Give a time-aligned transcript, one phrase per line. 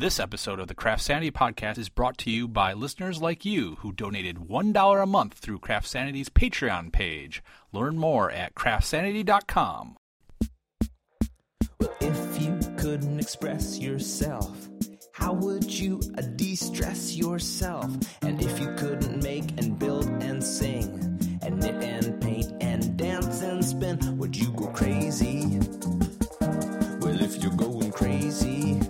[0.00, 3.74] This episode of the Craft Sanity podcast is brought to you by listeners like you
[3.80, 7.42] who donated $1 a month through Craft Sanity's Patreon page.
[7.70, 9.98] Learn more at craftsanity.com.
[11.78, 14.70] Well, if you couldn't express yourself,
[15.12, 17.94] how would you uh, de-stress yourself?
[18.22, 23.42] And if you couldn't make and build and sing, and knit and paint and dance
[23.42, 25.60] and spin, would you go crazy?
[27.02, 28.80] Well, if you're going crazy,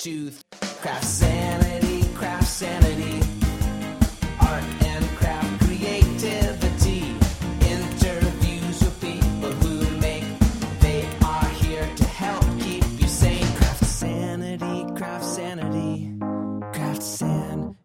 [0.00, 3.20] craft sanity, craft sanity.
[4.40, 7.14] Art and craft creativity.
[7.68, 10.24] Interviews with people who make.
[10.80, 13.44] They are here to help keep you sane.
[13.56, 16.14] Craft sanity, craft sanity.
[16.72, 17.76] Craft sanity.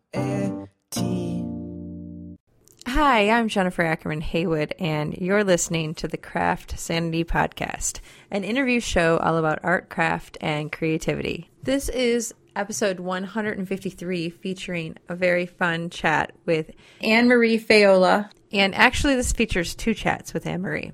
[2.88, 8.00] Hi, I'm Jennifer Ackerman Haywood, and you're listening to the Craft Sanity Podcast,
[8.32, 11.50] an interview show all about art, craft, and creativity.
[11.66, 16.70] This is episode 153, featuring a very fun chat with
[17.02, 18.30] Anne Marie Faiola.
[18.52, 20.92] And actually, this features two chats with Anne Marie.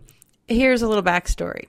[0.47, 1.67] Here's a little backstory.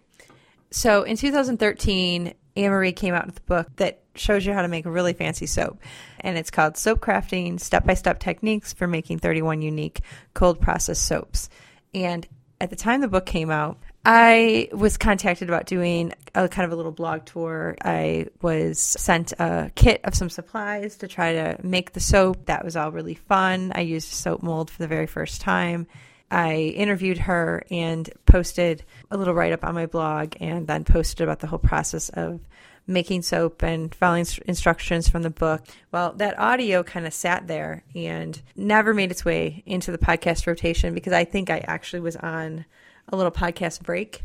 [0.71, 4.69] So in 2013, Anne Marie came out with a book that shows you how to
[4.69, 5.83] make a really fancy soap.
[6.21, 11.01] And it's called Soap Crafting Step by Step Techniques for Making 31 Unique Cold Process
[11.01, 11.49] Soaps.
[11.93, 12.25] And
[12.61, 16.73] at the time the book came out, I was contacted about doing a kind of
[16.73, 17.77] a little blog tour.
[17.85, 22.47] I was sent a kit of some supplies to try to make the soap.
[22.47, 23.73] That was all really fun.
[23.75, 25.87] I used soap mold for the very first time.
[26.33, 31.23] I interviewed her and posted a little write up on my blog and then posted
[31.23, 32.41] about the whole process of
[32.87, 35.63] making soap and following instructions from the book.
[35.93, 40.47] Well, that audio kind of sat there and never made its way into the podcast
[40.47, 42.65] rotation because I think I actually was on
[43.09, 44.23] a little podcast break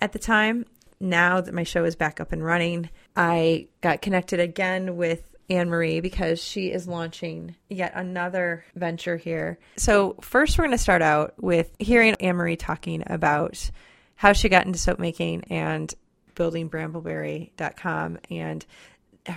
[0.00, 0.66] at the time.
[0.98, 5.68] Now that my show is back up and running, I got connected again with Anne
[5.68, 9.58] Marie because she is launching yet another venture here.
[9.76, 13.70] So, first, we're going to start out with hearing Anne Marie talking about
[14.16, 15.92] how she got into soap making and
[16.34, 18.64] building brambleberry.com and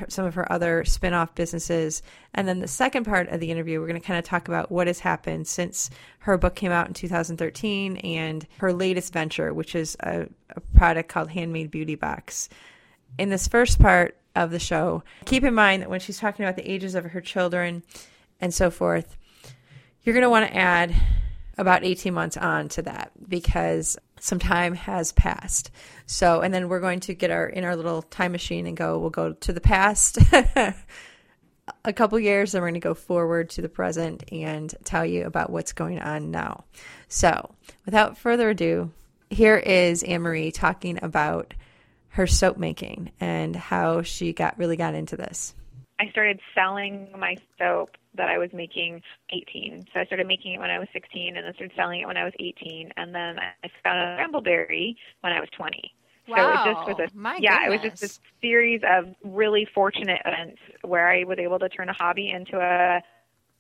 [0.08, 2.02] some of her other spin off businesses.
[2.34, 4.72] And then the second part of the interview, we're going to kind of talk about
[4.72, 5.90] what has happened since
[6.20, 11.10] her book came out in 2013 and her latest venture, which is a, a product
[11.10, 12.50] called Handmade Beauty Box.
[13.18, 16.56] In this first part of the show, keep in mind that when she's talking about
[16.56, 17.84] the ages of her children
[18.40, 19.18] and so forth,
[20.04, 20.96] you're going to want to add
[21.58, 25.72] about 18 months on to that because some time has passed.
[26.06, 29.00] So, and then we're going to get our in our little time machine and go,
[29.00, 30.18] we'll go to the past
[31.86, 35.26] a couple years, then we're going to go forward to the present and tell you
[35.26, 36.66] about what's going on now.
[37.08, 37.54] So,
[37.86, 38.92] without further ado,
[39.30, 41.54] here is Anne Marie talking about
[42.10, 45.54] her soap making and how she got really got into this.
[46.00, 49.86] I started selling my soap that I was making 18.
[49.94, 52.18] So I started making it when I was 16 and then started selling it when
[52.18, 55.94] I was 18 and then I found a Brambleberry when I was 20.
[56.28, 56.64] Wow.
[56.64, 58.02] So it just was a My yeah, it was just goodness.
[58.02, 62.60] this series of really fortunate events where I was able to turn a hobby into
[62.60, 63.02] a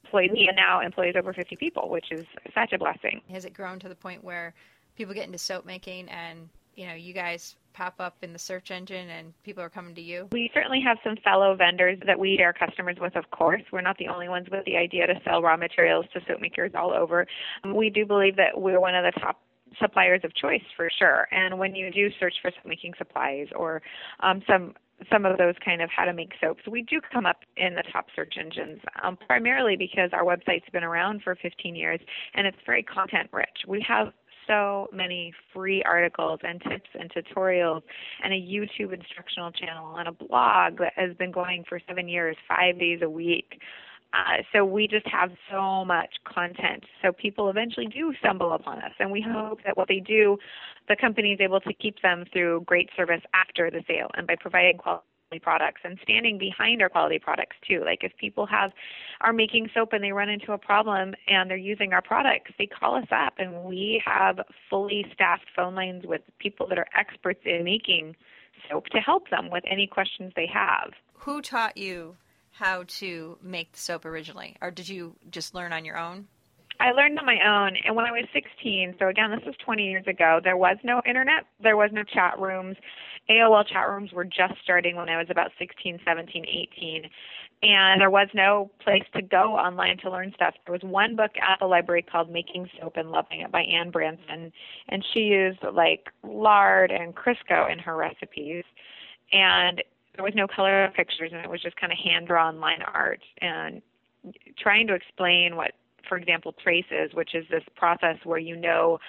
[0.06, 3.22] employee and now employs over 50 people, which is such a blessing.
[3.30, 4.54] Has it grown to the point where
[4.96, 8.72] people get into soap making and you know you guys pop up in the search
[8.72, 10.28] engine and people are coming to you?
[10.32, 13.62] We certainly have some fellow vendors that we share customers with, of course.
[13.72, 16.72] We're not the only ones with the idea to sell raw materials to soap makers
[16.76, 17.26] all over.
[17.64, 19.42] Um, We do believe that we're one of the top
[19.80, 21.28] suppliers of choice for sure.
[21.32, 23.82] And when you do search for soap making supplies or
[24.22, 24.74] um, some
[25.10, 27.84] some of those kind of how to make soaps, we do come up in the
[27.92, 32.02] top search engines, um, primarily because our website's been around for 15 years
[32.34, 33.64] and it's very content rich.
[33.66, 34.12] We have
[34.50, 37.82] so many free articles and tips and tutorials
[38.24, 42.36] and a YouTube instructional channel and a blog that has been going for seven years,
[42.48, 43.62] five days a week.
[44.12, 46.84] Uh, so we just have so much content.
[47.04, 50.36] So people eventually do stumble upon us, and we hope that what they do,
[50.88, 54.36] the company is able to keep them through great service after the sale and by
[54.40, 55.04] providing quality
[55.38, 57.84] products and standing behind our quality products too.
[57.86, 58.72] Like if people have
[59.22, 62.66] are making soap and they run into a problem and they're using our products, they
[62.66, 64.40] call us up and we have
[64.70, 68.16] fully staffed phone lines with people that are experts in making
[68.68, 70.94] soap to help them with any questions they have.
[71.14, 72.16] Who taught you
[72.52, 76.28] how to make the soap originally, or did you just learn on your own?
[76.80, 77.76] I learned on my own.
[77.84, 81.02] And when I was 16, so again, this was 20 years ago, there was no
[81.06, 82.78] internet, there was no chat rooms.
[83.30, 87.04] AOL chat rooms were just starting when I was about 16, 17, 18.
[87.62, 90.54] And there was no place to go online to learn stuff.
[90.66, 93.92] There was one book at the library called Making Soap and Loving It by Anne
[93.92, 94.52] Bramson.
[94.88, 98.64] And she used like lard and Crisco in her recipes.
[99.34, 99.84] And
[100.16, 103.22] there was no color pictures and it was just kind of hand drawn line art.
[103.42, 103.82] And
[104.58, 105.72] trying to explain what,
[106.08, 109.00] for example, traces, which is this process where you know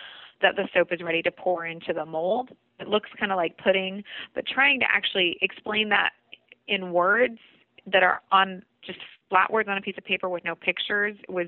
[0.42, 2.50] that the soap is ready to pour into the mold.
[2.78, 4.04] It looks kind of like pudding,
[4.34, 6.10] but trying to actually explain that
[6.66, 7.38] in words
[7.86, 8.98] that are on just
[9.28, 11.46] flat words on a piece of paper with no pictures was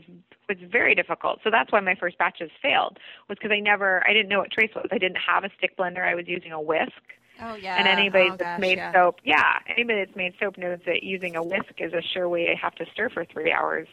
[0.48, 1.40] was very difficult.
[1.42, 2.98] So that's why my first batches failed
[3.28, 4.86] was because I never I didn't know what trace was.
[4.90, 6.06] I didn't have a stick blender.
[6.06, 6.92] I was using a whisk.
[7.40, 7.76] Oh yeah.
[7.76, 8.92] And anybody oh, that's gosh, made yeah.
[8.92, 12.46] soap, yeah, anybody that's made soap knows that using a whisk is a sure way
[12.46, 13.88] to have to stir for three hours.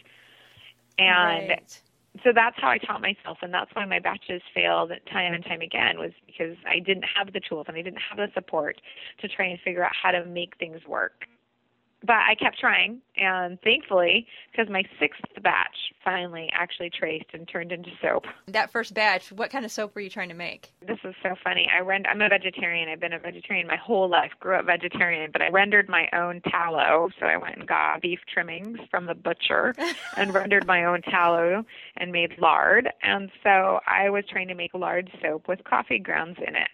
[1.00, 1.82] And Right.
[2.24, 5.62] so that's how I taught myself, and that's why my batches failed time and time
[5.62, 8.82] again was because I didn't have the tools and I didn't have the support
[9.22, 11.26] to try and figure out how to make things work.
[12.02, 17.74] But I kept trying, and thankfully, because my sixth batch finally actually traced and turned
[17.74, 18.24] into soap.
[18.48, 20.72] That first batch, what kind of soap were you trying to make?
[20.88, 21.70] This is so funny.
[21.76, 22.88] I rend- I'm a vegetarian.
[22.88, 24.32] I've been a vegetarian my whole life.
[24.40, 27.10] Grew up vegetarian, but I rendered my own tallow.
[27.20, 29.76] So I went and got beef trimmings from the butcher
[30.18, 31.66] and rendered my own tallow
[31.98, 32.90] and made lard.
[33.04, 36.70] And so I was trying to make lard soap with coffee grounds in it.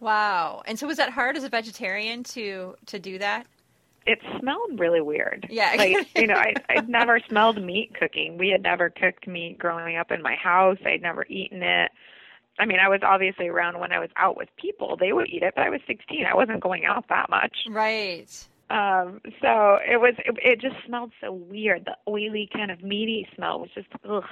[0.00, 0.62] Wow.
[0.66, 3.46] And so was that hard as a vegetarian to to do that?
[4.06, 5.46] It smelled really weird.
[5.50, 5.74] Yeah.
[5.76, 8.38] like you know, I I'd never smelled meat cooking.
[8.38, 10.78] We had never cooked meat growing up in my house.
[10.84, 11.90] I'd never eaten it.
[12.58, 14.96] I mean, I was obviously around when I was out with people.
[14.98, 16.26] They would eat it, but I was 16.
[16.26, 17.56] I wasn't going out that much.
[17.70, 18.28] Right.
[18.68, 20.14] Um, so it was.
[20.18, 21.86] It, it just smelled so weird.
[21.86, 24.24] The oily kind of meaty smell was just ugh.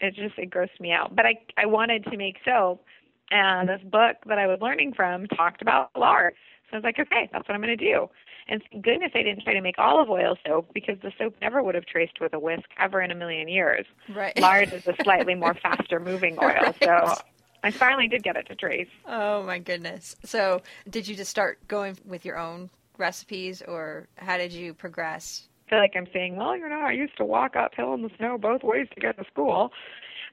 [0.00, 1.14] It just it grossed me out.
[1.14, 2.84] But I I wanted to make soap,
[3.30, 6.34] and this book that I was learning from talked about lard.
[6.70, 8.08] So I was like, okay, that's what I'm going to do.
[8.48, 11.62] And thank goodness I didn't try to make olive oil soap because the soap never
[11.62, 13.86] would have traced with a whisk ever in a million years.
[14.14, 14.38] Right.
[14.38, 17.14] Lard is a slightly more faster moving oil, so
[17.62, 18.88] I finally did get it to trace.
[19.06, 20.16] Oh my goodness.
[20.24, 22.68] So, did you just start going with your own
[22.98, 25.48] recipes or how did you progress?
[25.66, 28.10] I feel like I'm saying, well, you know, I used to walk uphill in the
[28.18, 29.72] snow both ways to get to school.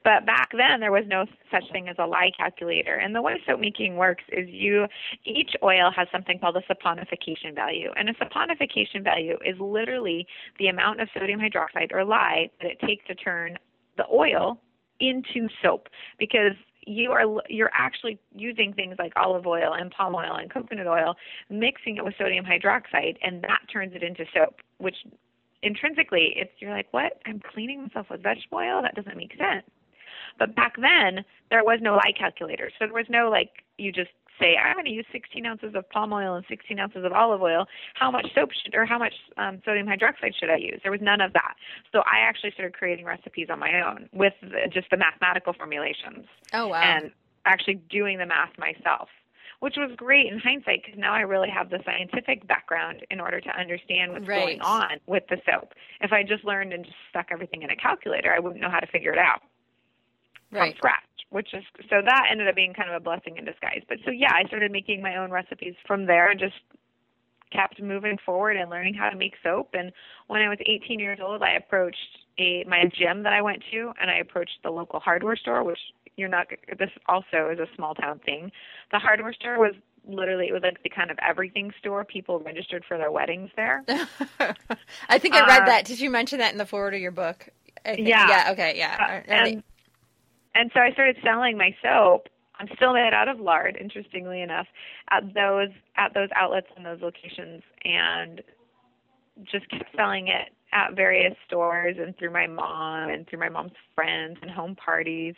[0.04, 2.94] But back then, there was no such thing as a lye calculator.
[2.94, 4.86] And the way soap making works is you,
[5.24, 7.90] each oil has something called a saponification value.
[7.96, 10.26] And a saponification value is literally
[10.58, 13.56] the amount of sodium hydroxide or lye that it takes to turn
[13.96, 14.60] the oil
[15.00, 15.88] into soap.
[16.18, 16.52] Because
[16.84, 21.14] you are you're actually using things like olive oil and palm oil and coconut oil,
[21.48, 24.96] mixing it with sodium hydroxide, and that turns it into soap, which
[25.62, 29.64] intrinsically it's you're like what i'm cleaning myself with vegetable oil that doesn't make sense
[30.38, 32.70] but back then there was no lye calculator.
[32.78, 35.88] So there was no like you just say i'm going to use 16 ounces of
[35.90, 37.66] palm oil and 16 ounces of olive oil.
[37.94, 40.80] How much soap should or how much um, sodium hydroxide should i use?
[40.82, 41.54] There was none of that.
[41.92, 46.26] So i actually started creating recipes on my own with the, just the mathematical formulations.
[46.52, 46.82] Oh wow.
[46.82, 47.10] and
[47.44, 49.08] actually doing the math myself,
[49.60, 53.40] which was great in hindsight because now I really have the scientific background in order
[53.40, 55.74] to understand what's going on with the soap.
[56.00, 58.80] If I just learned and just stuck everything in a calculator, I wouldn't know how
[58.80, 59.42] to figure it out
[60.58, 61.02] from scratch.
[61.30, 63.82] Which is so that ended up being kind of a blessing in disguise.
[63.88, 66.54] But so yeah, I started making my own recipes from there and just
[67.50, 69.70] kept moving forward and learning how to make soap.
[69.74, 69.92] And
[70.26, 73.92] when I was 18 years old, I approached a my gym that I went to,
[74.00, 75.78] and I approached the local hardware store, which
[76.16, 76.46] you're not.
[76.78, 78.50] This also is a small town thing.
[78.90, 79.74] The hardware store was
[80.06, 82.04] literally it was like the kind of everything store.
[82.04, 83.84] People registered for their weddings there.
[85.08, 85.84] I think I read Uh, that.
[85.86, 87.48] Did you mention that in the forward of your book?
[87.86, 87.96] Yeah.
[87.98, 88.48] Yeah.
[88.52, 88.74] Okay.
[88.76, 89.22] Yeah.
[89.26, 89.62] Uh, And
[90.54, 92.28] and so I started selling my soap.
[92.58, 94.66] I'm still made out of lard, interestingly enough,
[95.10, 98.42] at those at those outlets and those locations, and
[99.44, 103.72] just kept selling it at various stores and through my mom and through my mom's
[103.94, 105.34] friends and home parties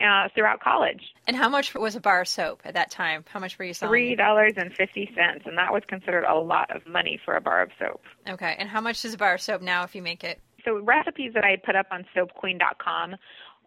[0.00, 1.02] uh, throughout college.
[1.26, 3.24] and how much was a bar of soap at that time?
[3.28, 3.90] How much were you selling?
[3.90, 7.40] Three dollars and fifty cents, and that was considered a lot of money for a
[7.40, 8.02] bar of soap.
[8.28, 8.54] Okay.
[8.58, 10.40] And how much is a bar of soap now if you make it?
[10.66, 13.16] so recipes that I put up on soapqueen.com.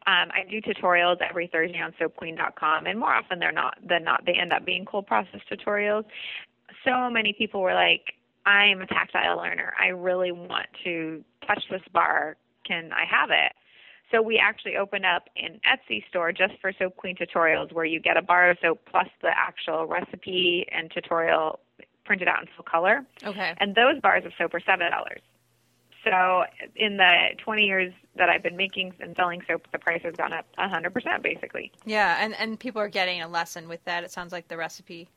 [0.07, 4.25] Um, I do tutorials every Thursday on soapqueen.com, and more often than not, than not,
[4.25, 6.05] they end up being cold process tutorials.
[6.85, 8.13] So many people were like,
[8.45, 9.73] "I'm a tactile learner.
[9.79, 12.37] I really want to touch this bar.
[12.65, 13.53] Can I have it?"
[14.11, 17.99] So we actually opened up an Etsy store just for Soap Queen tutorials, where you
[17.99, 21.59] get a bar of soap plus the actual recipe and tutorial
[22.05, 23.53] printed out in full color Okay.
[23.59, 25.21] and those bars of soap are seven dollars.
[26.03, 26.43] So
[26.75, 30.33] in the 20 years that I've been making and selling soap, the price has gone
[30.33, 31.71] up 100% basically.
[31.85, 34.03] Yeah, and and people are getting a lesson with that.
[34.03, 35.09] It sounds like the recipe.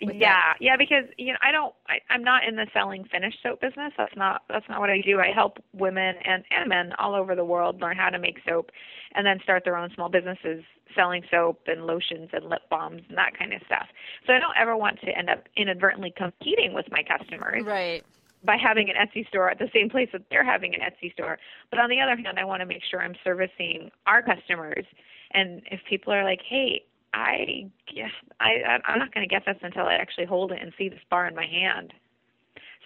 [0.00, 0.56] Yeah, that.
[0.58, 3.92] yeah, because you know I don't, I, I'm not in the selling finished soap business.
[3.96, 5.20] That's not that's not what I do.
[5.20, 8.70] I help women and and men all over the world learn how to make soap,
[9.14, 13.16] and then start their own small businesses selling soap and lotions and lip balms and
[13.16, 13.86] that kind of stuff.
[14.26, 18.04] So I don't ever want to end up inadvertently competing with my customers Right.
[18.44, 21.38] By having an Etsy store at the same place that they're having an Etsy store.
[21.70, 24.84] But on the other hand, I want to make sure I'm servicing our customers.
[25.32, 26.84] And if people are like, "Hey,
[27.14, 28.08] I, yeah,
[28.40, 31.00] I, I'm not going to get this until I actually hold it and see this
[31.10, 31.92] bar in my hand."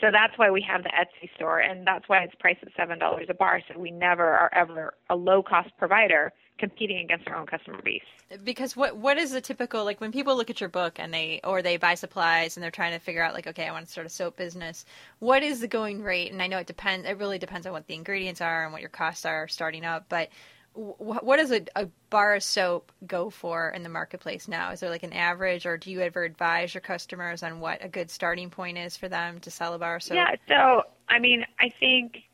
[0.01, 2.99] So that's why we have the Etsy store, and that's why it's priced at seven
[2.99, 3.61] dollars a bar.
[3.69, 8.03] So we never are ever a low cost provider competing against our own customer base.
[8.45, 11.41] Because what what is the typical like when people look at your book and they
[11.45, 13.93] or they buy supplies and they're trying to figure out like okay I want to
[13.93, 14.85] start a soap business
[15.21, 17.87] what is the going rate and I know it depends it really depends on what
[17.87, 20.31] the ingredients are and what your costs are starting up but
[20.75, 24.81] wh- what does a, a bar of soap go for in the marketplace now is
[24.81, 28.11] there like an average or do you ever advise your customers on what a good
[28.11, 30.35] starting point is for them to sell a bar of soap Yeah.
[30.49, 32.25] So I mean, I think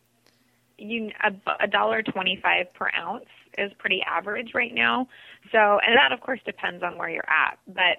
[0.79, 3.26] you a, a dollar twenty-five per ounce
[3.59, 5.09] is pretty average right now.
[5.50, 7.99] So, and that of course depends on where you're at, but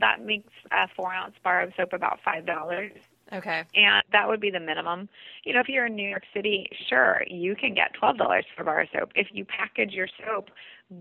[0.00, 2.92] that makes a four-ounce bar of soap about five dollars.
[3.32, 5.08] Okay And that would be the minimum.
[5.44, 8.62] You know, if you're in New York City, sure, you can get twelve dollars for
[8.62, 9.12] a bar of soap.
[9.14, 10.50] If you package your soap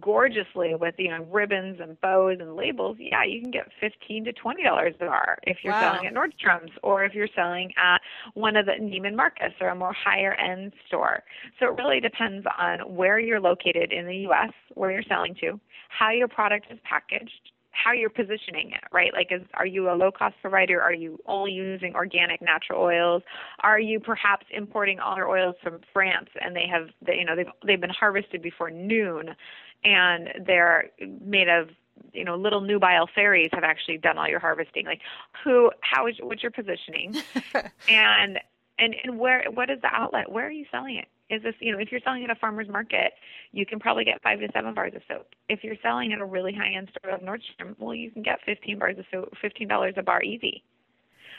[0.01, 4.33] gorgeously with you know ribbons and bows and labels, yeah, you can get fifteen to
[4.33, 5.93] twenty dollars a bar if you're Wow.
[5.93, 7.99] selling at Nordstrom's or if you're selling at
[8.33, 11.23] one of the Neiman Marcus or a more higher end store.
[11.59, 15.59] So it really depends on where you're located in the U.S., where you're selling to,
[15.89, 17.51] how your product is packaged,
[17.83, 19.11] how you're positioning it, right?
[19.13, 20.81] Like, is are you a low cost provider?
[20.81, 23.23] Are you only using organic natural oils?
[23.61, 27.35] Are you perhaps importing all your oils from France and they have, they, you know,
[27.35, 29.35] they've they've been harvested before noon,
[29.83, 30.85] and they're
[31.21, 31.69] made of
[32.13, 35.01] you know little nubile fairies have actually done all your harvesting like
[35.43, 37.15] who how is what's your positioning
[37.89, 38.39] and
[38.77, 41.71] and and where what is the outlet where are you selling it is this you
[41.71, 43.13] know if you're selling at a farmer's market
[43.51, 46.25] you can probably get five to seven bars of soap if you're selling at a
[46.25, 49.67] really high end store of nordstrom well you can get fifteen bars of soap fifteen
[49.67, 50.63] dollars a bar easy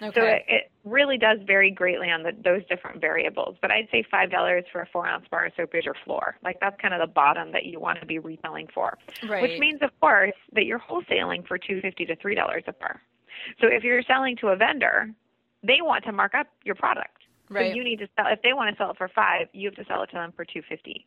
[0.03, 3.57] okay so it, it really does vary greatly on the, those different variables.
[3.61, 6.37] But I'd say five dollars for a four ounce bar of soap is your floor.
[6.43, 8.99] Like that's kind of the bottom that you want to be retailing for.
[9.29, 12.73] right Which means, of course, that you're wholesaling for two fifty to three dollars a
[12.73, 13.01] bar.
[13.61, 15.11] So if you're selling to a vendor,
[15.63, 17.23] they want to mark up your product.
[17.51, 18.27] Right So you need to sell.
[18.31, 20.33] If they want to sell it for five, you have to sell it to them
[20.33, 21.07] for two fifty.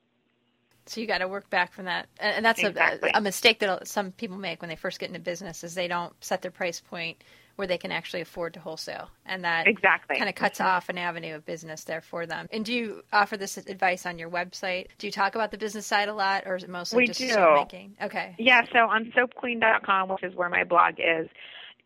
[0.87, 3.11] So you got to work back from that, and that's Exactly.
[3.13, 5.87] a, a mistake that some people make when they first get into business is they
[5.87, 7.23] don't set their price point
[7.55, 10.17] where they can actually afford to wholesale, and that Exactly.
[10.17, 10.67] kind of cuts mm-hmm.
[10.67, 12.47] off an avenue of business there for them.
[12.51, 14.87] And do you offer this advice on your website?
[14.97, 17.19] Do you talk about the business side a lot, or is it mostly We just
[17.19, 17.29] do.
[17.29, 17.95] soap making?
[18.01, 21.29] Okay, Yeah, so on soapqueen.com, which is where my blog is,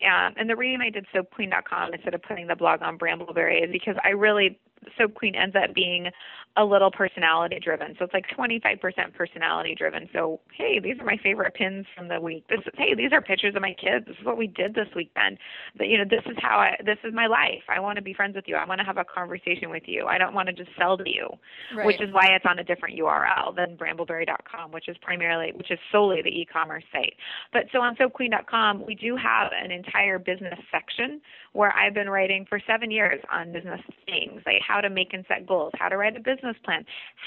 [0.04, 3.72] um, and the reason I did soapqueen.com instead of putting the blog on Brambleberry is
[3.72, 4.60] because I really
[5.00, 6.10] SoapQueen ends up being
[6.58, 7.96] a little personality driven.
[8.00, 10.08] So it's like 25% personality driven.
[10.14, 12.46] So hey, these are my favorite pins from the week.
[12.50, 14.06] This is hey, these are pictures of my kids.
[14.08, 15.38] This is what we did this weekend.
[15.78, 17.64] But you know, this is how I this is my life.
[17.68, 18.56] I want to be friends with you.
[18.56, 20.06] I want to have a conversation with you.
[20.06, 21.28] I don't want to just sell to you
[21.76, 21.86] right.
[21.86, 25.80] which is why it's on a different URL than brambleberry.com, which is primarily, which is
[25.92, 27.14] solely the e-commerce site.
[27.52, 31.22] But so on soapqueen.com, we do have an entire business section
[31.56, 35.24] where I've been writing for seven years on business things, like how to make and
[35.28, 36.86] set goals, how to write a business plan,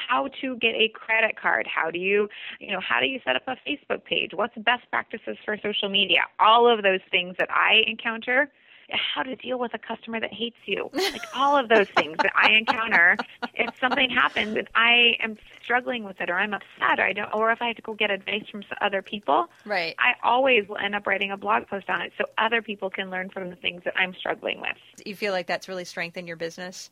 [0.08, 2.28] how to get a credit card, how do you,
[2.60, 5.88] you know, how do you set up a Facebook page, what's best practices for social
[5.88, 8.50] media, all of those things that I encounter
[8.90, 10.90] how to deal with a customer that hates you.
[10.92, 13.16] Like all of those things that I encounter
[13.54, 17.32] if something happens and I am struggling with it or I'm upset or I don't
[17.34, 19.94] or if I have to go get advice from other people, right.
[19.98, 23.10] I always will end up writing a blog post on it so other people can
[23.10, 24.76] learn from the things that I'm struggling with.
[25.04, 26.90] you feel like that's really strengthened your business?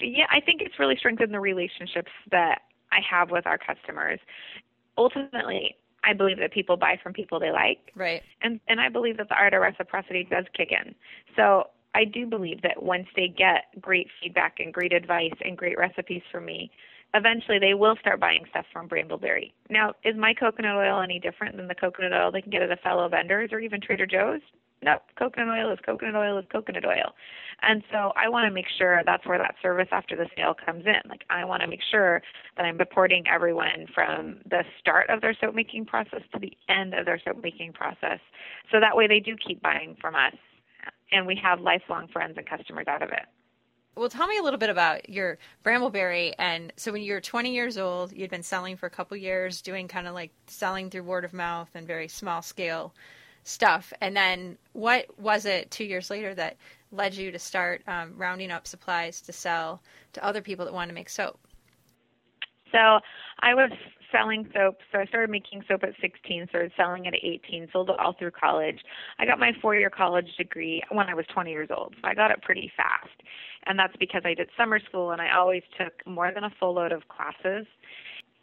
[0.00, 4.20] Yeah, I think it's really strengthened the relationships that I have with our customers.
[4.96, 5.76] Ultimately,
[6.06, 7.92] I believe that people buy from people they like.
[7.94, 8.22] Right.
[8.42, 10.94] and and I believe that the art of reciprocity does kick in.
[11.36, 15.78] So I do believe that once they get great feedback and great advice and great
[15.78, 16.70] recipes from me,
[17.14, 19.52] eventually they will start buying stuff from Brambleberry.
[19.70, 22.72] Now, is my coconut oil any different than the coconut oil they can get at
[22.72, 24.40] a fellow vendors or even Trader Joe's?
[24.84, 27.14] No, coconut oil is coconut oil is coconut oil.
[27.62, 30.84] And so I want to make sure that's where that service after the sale comes
[30.84, 31.08] in.
[31.08, 32.20] Like I want to make sure
[32.58, 36.92] that I'm supporting everyone from the start of their soap making process to the end
[36.92, 38.20] of their soap making process.
[38.70, 40.34] So that way they do keep buying from us
[41.10, 43.24] and we have lifelong friends and customers out of it.
[43.96, 46.34] Well, tell me a little bit about your Brambleberry.
[46.38, 49.62] And so, when you were 20 years old, you'd been selling for a couple years,
[49.62, 52.92] doing kind of like selling through word of mouth and very small scale
[53.44, 53.92] stuff.
[54.00, 56.56] And then, what was it two years later that
[56.90, 59.82] led you to start um, rounding up supplies to sell
[60.12, 61.38] to other people that wanted to make soap?
[62.72, 62.98] So,
[63.40, 63.70] I was
[64.14, 64.76] selling soap.
[64.92, 68.14] So I started making soap at 16, started selling it at 18, sold it all
[68.18, 68.78] through college.
[69.18, 71.94] I got my four year college degree when I was 20 years old.
[72.00, 73.22] So I got it pretty fast.
[73.66, 76.74] And that's because I did summer school and I always took more than a full
[76.74, 77.66] load of classes.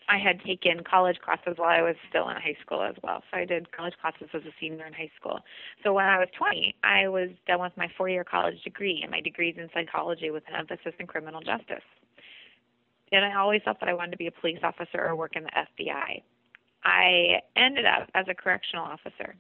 [0.10, 3.24] I had taken college classes while I was still in high school as well.
[3.32, 5.40] So I did college classes as a senior in high school.
[5.84, 9.12] So when I was 20, I was done with my four year college degree, and
[9.12, 11.84] my degree is in psychology with an emphasis in criminal justice
[13.12, 15.44] and I always thought that I wanted to be a police officer or work in
[15.44, 16.22] the FBI.
[16.84, 19.36] I ended up as a correctional officer.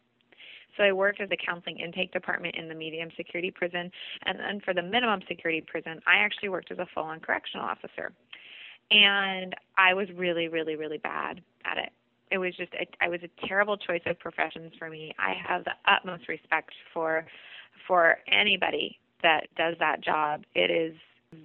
[0.77, 3.91] So I worked as a counseling intake department in the medium security prison,
[4.25, 8.13] and then for the minimum security prison, I actually worked as a full-on correctional officer.
[8.91, 11.91] And I was really, really, really bad at it.
[12.29, 15.13] It was just, it, I was a terrible choice of professions for me.
[15.19, 17.25] I have the utmost respect for,
[17.87, 20.43] for anybody that does that job.
[20.55, 20.95] It is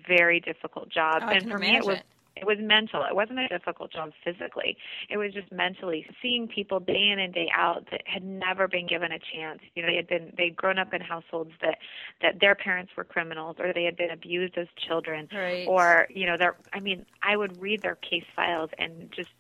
[0.07, 1.61] very difficult job, oh, and for imagine.
[1.61, 1.99] me, it was
[2.37, 3.03] it was mental.
[3.05, 4.77] It wasn't a difficult job physically.
[5.09, 8.87] It was just mentally seeing people day in and day out that had never been
[8.87, 9.61] given a chance.
[9.75, 11.79] You know, they had been they'd grown up in households that
[12.23, 15.67] that their parents were criminals or they had been abused as children right.
[15.67, 19.31] or, you know, their I mean, I would read their case files and just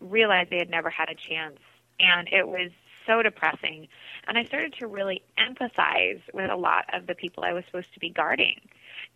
[0.00, 1.58] realize they had never had a chance.
[1.98, 2.70] And it was
[3.06, 3.88] so depressing.
[4.26, 7.92] And I started to really empathize with a lot of the people I was supposed
[7.94, 8.60] to be guarding.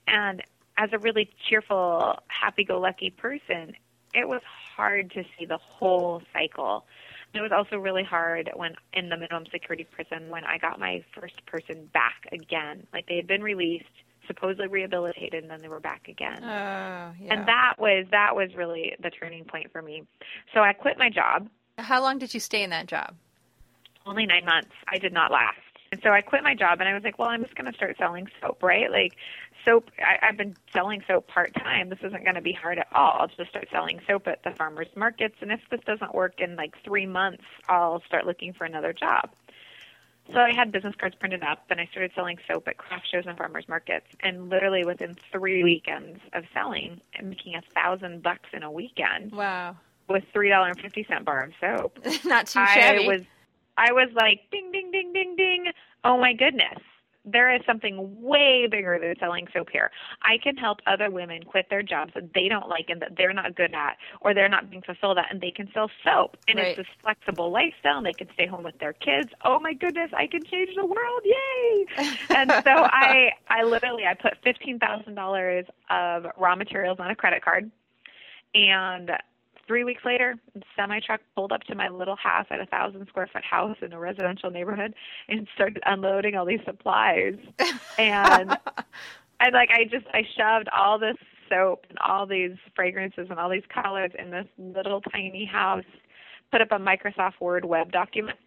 [0.07, 0.43] And
[0.76, 3.75] as a really cheerful, happy-go-lucky person,
[4.14, 4.42] it was
[4.76, 6.87] hard to see the whole cycle.
[7.35, 11.04] It was also really hard when in the minimum security prison when I got my
[11.18, 12.87] first person back again.
[12.92, 13.85] Like they had been released,
[14.26, 16.38] supposedly rehabilitated, and then they were back again.
[16.42, 17.12] Oh, yeah.
[17.28, 20.04] And that was that was really the turning point for me.
[20.54, 21.49] So I quit my job.
[21.78, 23.14] How long did you stay in that job?
[24.06, 24.73] Only nine months.
[24.88, 25.59] I did not last.
[25.92, 27.76] And so I quit my job and I was like, well, I'm just going to
[27.76, 28.90] start selling soap, right?
[28.90, 29.14] Like
[29.66, 31.90] soap, I, I've been selling soap part time.
[31.90, 33.16] This isn't going to be hard at all.
[33.20, 35.35] I'll just start selling soap at the farmers markets.
[35.40, 39.30] And if this doesn't work in like three months, I'll start looking for another job.
[40.32, 43.25] So I had business cards printed up and I started selling soap at craft shows
[43.26, 44.06] and farmers markets.
[44.20, 49.33] And literally within three weekends of selling and making a thousand bucks in a weekend
[49.33, 49.76] Wow.
[50.09, 51.98] with three dollar and fifty cent bar of soap.
[52.24, 53.05] Not too shabby.
[53.05, 53.20] I was
[53.79, 55.66] I was like ding ding ding ding ding.
[56.02, 56.81] Oh my goodness.
[57.26, 59.90] There is something way bigger than selling soap here.
[60.22, 63.32] I can help other women quit their jobs that they don't like and that they're
[63.32, 66.36] not good at or they're not being fulfilled at and they can sell soap.
[66.48, 66.68] And Right.
[66.68, 69.30] it's this flexible lifestyle and they can stay home with their kids.
[69.44, 71.22] Oh my goodness, I can change the world.
[71.24, 71.86] Yay.
[72.30, 77.16] and so I I literally I put fifteen thousand dollars of raw materials on a
[77.16, 77.70] credit card
[78.54, 79.10] and
[79.66, 83.07] three weeks later, the semi truck pulled up to my little house at a thousand
[83.09, 84.94] square foot house in a residential neighborhood
[85.29, 87.37] and started unloading all these supplies.
[87.98, 88.57] And
[89.40, 91.16] and like I just I shoved all this
[91.48, 95.85] soap and all these fragrances and all these colors in this little tiny house,
[96.50, 98.38] put up a Microsoft Word web document.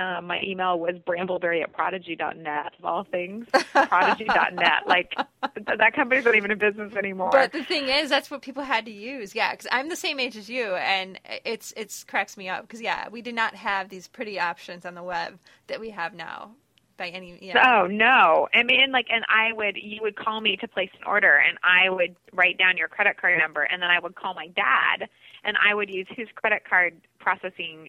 [0.00, 3.46] Um, my email was brambleberry at prodigy.net of all things.
[3.72, 4.86] prodigy.net.
[4.86, 5.14] Like
[5.54, 7.30] th- that company's not even in business anymore.
[7.32, 9.34] But the thing is, that's what people had to use.
[9.34, 12.62] Yeah, because I'm the same age as you, and it's it's cracks me up.
[12.62, 16.14] Because yeah, we did not have these pretty options on the web that we have
[16.14, 16.52] now.
[16.96, 17.64] By any, yeah.
[17.66, 18.48] Oh no!
[18.54, 21.58] I mean, like, and I would, you would call me to place an order, and
[21.64, 25.08] I would write down your credit card number, and then I would call my dad,
[25.42, 27.88] and I would use his credit card processing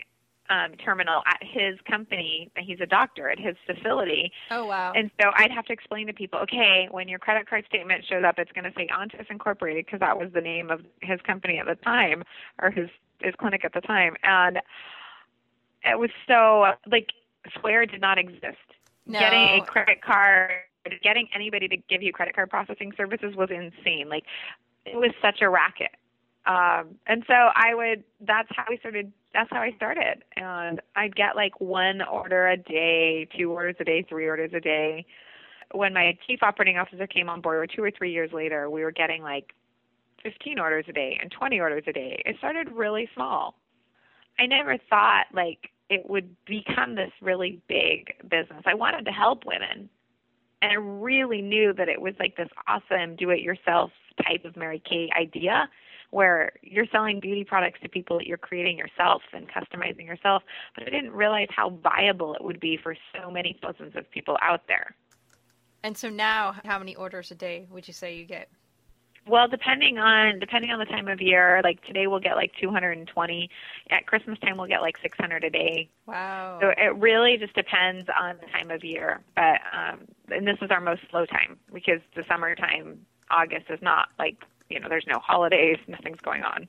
[0.52, 2.52] um, terminal at his company.
[2.58, 4.92] He's a doctor at his facility, Oh wow.
[4.94, 8.24] and so I'd have to explain to people, okay, when your credit card statement shows
[8.26, 11.58] up, it's going to say Ontis Incorporated because that was the name of his company
[11.58, 12.24] at the time,
[12.62, 12.90] or his
[13.22, 14.58] his clinic at the time, and
[15.84, 17.10] it was so like
[17.56, 18.58] Square did not exist.
[19.08, 19.20] No.
[19.20, 20.52] Getting a credit card,
[21.02, 24.10] getting anybody to give you credit card processing services was insane.
[24.10, 24.26] Like
[24.86, 25.92] it was such a racket.
[26.46, 30.24] Um, and so I would, that's how we started, that's how I started.
[30.36, 34.60] And I'd get like one order a day, two orders a day, three orders a
[34.60, 35.06] day.
[35.74, 38.84] When my chief operating officer came on board, or two or three years later, we
[38.84, 39.54] were getting like
[40.24, 42.22] 15 orders a day and 20 orders a day.
[42.26, 43.56] It started really small.
[44.40, 48.64] I never thought like it would become this really big business.
[48.66, 49.90] I wanted to help women.
[50.62, 53.92] And I really knew that it was like this awesome do it yourself
[54.26, 55.70] type of Mary Kay idea
[56.12, 60.44] where you're selling beauty products to people that you're creating yourself and customizing yourself.
[60.76, 64.38] But I didn't realize how viable it would be for so many thousands of people
[64.42, 64.96] out there.
[65.84, 68.50] And so now, how many orders a day would you say you get?
[69.28, 73.50] Well, depending on depending on the time of year, like today we'll get like 220.
[73.92, 75.90] At Christmas time we'll get like 600 a day.
[76.08, 76.58] Wow.
[76.60, 79.22] So it really just depends on the time of year.
[79.36, 84.10] But um, and this is our most slow time because the summertime, August is not
[84.18, 84.38] like
[84.72, 86.68] you know there's no holidays, nothing's going on.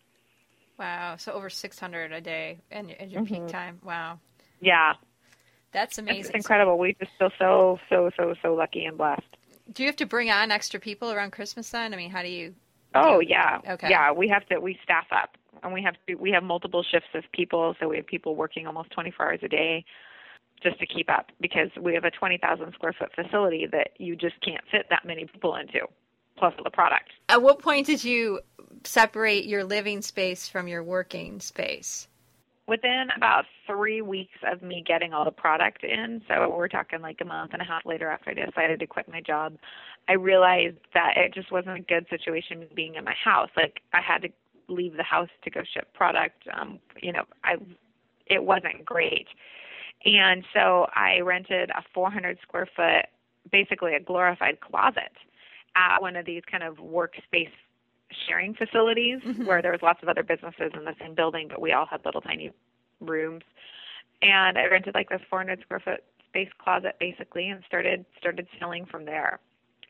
[0.78, 1.16] Wow.
[1.16, 3.46] So over 600 a day in, in your peak mm-hmm.
[3.48, 3.78] time.
[3.84, 4.18] Wow.
[4.60, 4.94] Yeah,
[5.72, 6.20] That's amazing.
[6.20, 6.78] it's incredible.
[6.78, 9.22] We just feel so so so so lucky and blessed.
[9.72, 11.94] Do you have to bring on extra people around Christmas then?
[11.94, 12.54] I mean, how do you?
[12.94, 13.88] Oh yeah, Okay.
[13.90, 14.12] yeah.
[14.12, 17.24] We have to we staff up, and we have to we have multiple shifts of
[17.32, 19.84] people, so we have people working almost 24 hours a day,
[20.62, 24.40] just to keep up because we have a 20,000 square foot facility that you just
[24.42, 25.80] can't fit that many people into,
[26.42, 27.08] plus the product.
[27.28, 28.40] At what point did you
[28.82, 32.08] separate your living space from your working space?
[32.66, 37.20] Within about three weeks of me getting all the product in, so we're talking like
[37.20, 39.56] a month and a half later after I decided to quit my job,
[40.08, 43.50] I realized that it just wasn't a good situation being in my house.
[43.56, 44.28] Like I had to
[44.66, 46.42] leave the house to go ship product.
[46.52, 47.54] Um, you know, I
[48.26, 49.28] it wasn't great.
[50.04, 53.06] And so I rented a 400 square foot,
[53.52, 55.12] basically a glorified closet
[55.76, 57.50] at one of these kind of workspace
[58.28, 59.44] sharing facilities mm-hmm.
[59.46, 62.04] where there was lots of other businesses in the same building, but we all had
[62.04, 62.50] little tiny
[63.00, 63.42] rooms.
[64.20, 68.86] And I rented like this 400 square foot space closet basically and started started selling
[68.86, 69.40] from there.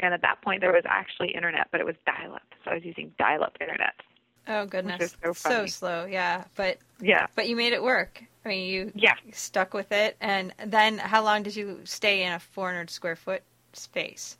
[0.00, 2.42] And at that point there was actually internet, but it was dial up.
[2.64, 3.94] So I was using dial up internet.
[4.48, 5.68] Oh goodness, so funny.
[5.68, 6.04] slow.
[6.04, 7.26] Yeah, but Yeah.
[7.36, 8.22] but you made it work.
[8.44, 9.14] I mean, you Yeah.
[9.32, 10.16] stuck with it.
[10.20, 14.36] And then, how long did you stay in a 400 square foot space?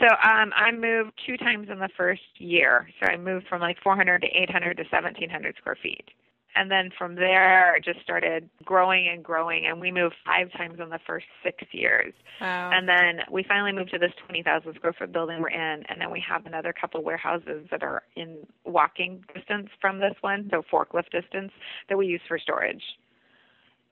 [0.00, 2.88] So um, I moved two times in the first year.
[3.00, 6.10] So I moved from like 400 to 800 to 1700 square feet.
[6.56, 9.66] And then from there, it just started growing and growing.
[9.66, 12.14] And we moved five times in the first six years.
[12.40, 12.70] Wow.
[12.72, 15.84] And then we finally moved to this 20,000 square foot building we're in.
[15.88, 20.48] And then we have another couple warehouses that are in walking distance from this one,
[20.50, 21.50] so forklift distance,
[21.88, 22.82] that we use for storage.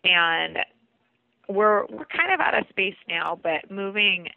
[0.05, 0.59] And
[1.49, 4.29] we're we're kind of out of space now, but moving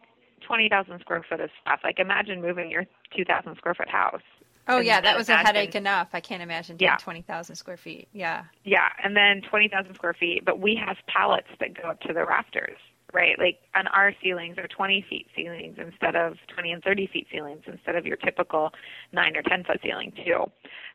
[0.46, 1.80] 20,000 square foot of stuff.
[1.84, 4.22] Like imagine moving your 2,000 square foot house.
[4.68, 6.10] oh and yeah, that was a headache enough.
[6.14, 6.98] I can't imagine doing Yeah.
[6.98, 8.08] 20,000 square feet.
[8.14, 8.44] Yeah.
[8.64, 12.26] Yeah, and then 20,000 square feet, but we have pallets that go up to the
[12.26, 12.78] rafters,
[13.14, 13.38] right?
[13.40, 17.64] Like on our ceilings are 20 feet ceilings instead of 20 and 30 feet ceilings
[17.68, 18.72] instead of your typical
[19.14, 20.46] 9 or 10 foot ceiling too.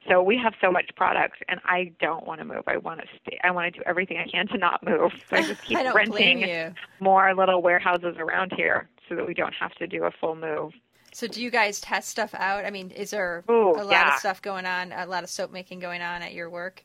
[0.09, 2.63] So we have so much product and I don't want to move.
[2.67, 3.39] I want to stay.
[3.45, 5.13] I want to do everything I can to not move.
[5.29, 9.53] So I just keep I renting more little warehouses around here so that we don't
[9.53, 10.73] have to do a full move.
[11.12, 12.64] So do you guys test stuff out?
[12.64, 14.14] I mean, is there Ooh, a lot yeah.
[14.14, 16.85] of stuff going on, a lot of soap making going on at your work?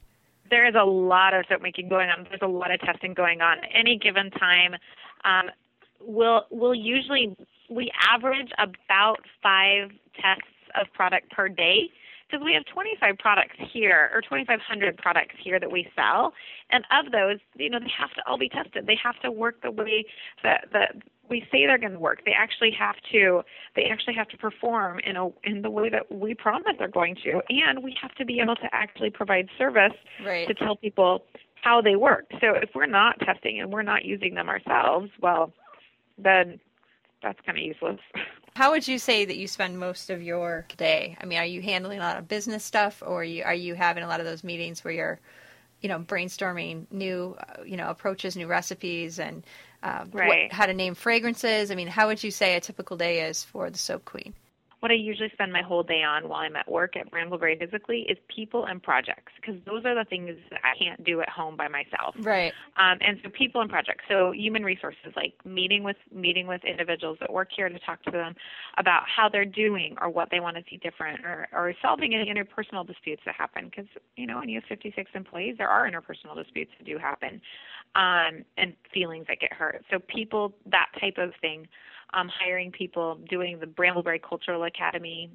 [0.49, 2.25] there is a lot of soap making going on.
[2.29, 3.59] There's a lot of testing going on.
[3.59, 4.75] At Any given time,
[5.23, 5.49] um,
[5.99, 7.35] we'll we'll usually
[7.69, 9.89] we average about five
[10.21, 10.43] tests
[10.79, 11.89] of product per day
[12.29, 16.33] because we have 25 products here or 2,500 products here that we sell,
[16.71, 18.87] and of those, you know, they have to all be tested.
[18.87, 20.05] They have to work the way
[20.43, 20.95] that that
[21.29, 22.23] we say they're going to work.
[22.25, 23.41] They actually have to.
[23.75, 27.15] They actually have to perform in a in the way that we promise they're going
[27.23, 29.93] to, and we have to be able to actually provide service
[30.25, 30.47] Right.
[30.47, 31.25] to tell people
[31.61, 32.25] how they work.
[32.41, 35.51] So if we're not testing and we're not using them ourselves, well,
[36.17, 36.59] then
[37.23, 37.99] that's kind of useless.
[38.55, 41.17] How would you say that you spend most of your day?
[41.19, 43.75] I mean, are you handling a lot of business stuff, or are you are you
[43.75, 45.19] having a lot of those meetings where you're,
[45.81, 49.43] you know, brainstorming new, uh, you know, approaches, new recipes, and
[49.83, 51.69] um, what- how to name fragrances?
[51.69, 54.33] I mean, how would you say a typical day is for the Soap Queen?
[54.85, 58.01] What I usually spend my whole day on while I'm at work at Brambleberry physically
[58.07, 61.57] is people and projects because those are the things that I can't do at home
[61.57, 62.13] by myself.
[62.19, 62.53] Right.
[62.77, 64.03] Um, and so people and projects.
[64.07, 68.11] So human resources, like meeting with meeting with individuals that work here to talk to
[68.11, 68.35] them
[68.77, 72.31] about how they're doing or what they want to see different, or or solving any
[72.31, 73.71] interpersonal disputes that happen.
[73.71, 77.41] Because you know, when you have 56 employees, there are interpersonal disputes that do happen,
[77.95, 79.83] um, and feelings that get hurt.
[79.89, 81.67] So people, that type of thing.
[82.13, 85.29] Um, hiring people, doing the Brambleberry Cultural Academy.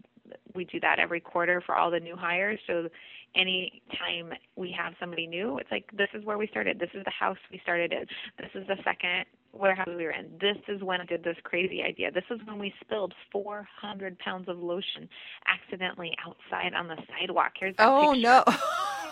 [0.55, 2.59] We do that every quarter for all the new hires.
[2.67, 2.89] So
[3.35, 6.79] any time we have somebody new, it's like this is where we started.
[6.79, 8.07] This is the house we started in.
[8.39, 10.31] This is the second warehouse we were in.
[10.41, 12.11] This is when I did this crazy idea.
[12.11, 15.09] This is when we spilled 400 pounds of lotion
[15.47, 17.53] accidentally outside on the sidewalk.
[17.59, 18.23] Here's that Oh picture.
[18.23, 18.45] no.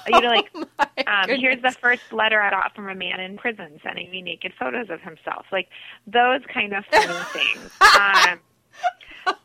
[0.06, 0.46] You know, like,
[0.80, 4.22] Oh, Um, here's the first letter I got from a man in prison sending me
[4.22, 5.44] naked photos of himself.
[5.52, 5.68] Like
[6.06, 7.70] those kind of funny things.
[7.80, 8.38] Um,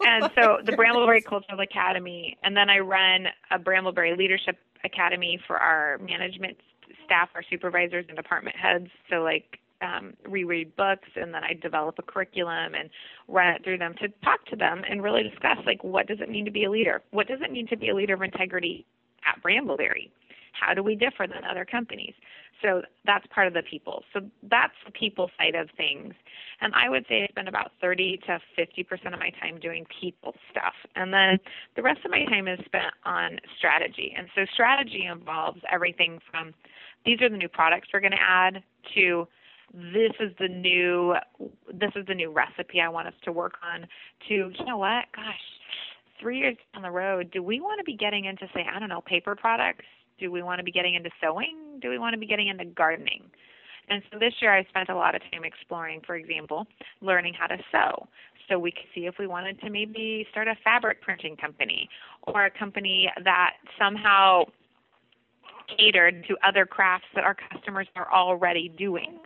[0.05, 5.57] and so the Brambleberry Cultural Academy, and then I run a Brambleberry Leadership Academy for
[5.57, 6.55] our management
[7.03, 8.87] staff, our supervisors and department heads.
[9.09, 12.89] So like um, reread books, and then I develop a curriculum and
[13.27, 16.29] run it through them to talk to them and really discuss like what does it
[16.29, 17.01] mean to be a leader?
[17.11, 18.85] What does it mean to be a leader of integrity
[19.27, 20.09] at Brambleberry?
[20.53, 22.13] How do we differ than other companies?
[22.61, 24.03] So that's part of the people.
[24.13, 26.13] So that's the people side of things.
[26.61, 30.33] And I would say I spend about 30 to 50% of my time doing people
[30.49, 30.73] stuff.
[30.95, 31.39] And then
[31.75, 34.13] the rest of my time is spent on strategy.
[34.17, 36.53] And so strategy involves everything from
[37.05, 38.63] these are the new products we're going to add
[38.95, 39.27] to
[39.73, 41.15] this is the new
[41.73, 43.87] this is the new recipe I want us to work on
[44.27, 45.05] to you know what?
[45.15, 45.39] Gosh
[46.19, 48.89] three years down the road do we want to be getting into say I don't
[48.89, 49.85] know paper products?
[50.19, 51.79] Do we want to be getting into sewing?
[51.81, 53.23] Do we want to be getting into gardening?
[53.89, 56.67] And so this year I spent a lot of time exploring for example
[57.01, 58.07] learning how to sew.
[58.49, 61.89] So we could see if we wanted to maybe start a fabric printing company
[62.27, 64.43] or a company that somehow
[65.77, 69.19] catered to other crafts that our customers are already doing.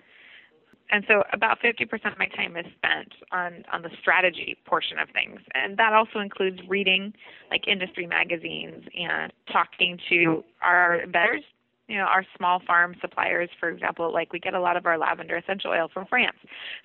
[0.89, 5.10] And so about 50% of my time is spent on, on the strategy portion of
[5.10, 5.39] things.
[5.54, 7.13] And that also includes reading
[7.52, 11.43] like industry magazines and talking to our vendors,
[11.88, 14.97] you know, our small farm suppliers, for example, like we get a lot of our
[14.97, 16.38] lavender essential oil from France.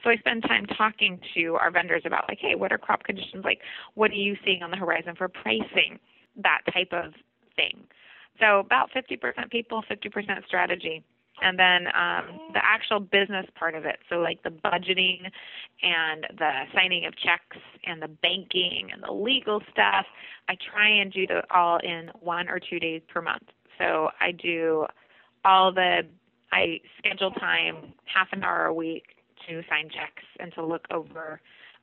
[0.02, 3.44] So I spend time talking to our vendors about like, hey, what are crop conditions
[3.44, 3.60] like?
[3.94, 5.98] What are you seeing on the horizon for pricing?
[6.36, 7.12] That type of
[7.56, 7.84] thing.
[8.40, 11.04] So about 50% people, 50% strategy.
[11.42, 15.28] And then um, the actual business part of it, so like the budgeting
[15.82, 20.06] and the signing of checks and the banking and the legal stuff,
[20.48, 23.44] I try and do that all in one or two days per month.
[23.78, 24.86] So I do
[25.44, 26.02] all the,
[26.52, 29.04] I schedule time, half an hour a week
[29.48, 31.40] to sign checks and to look over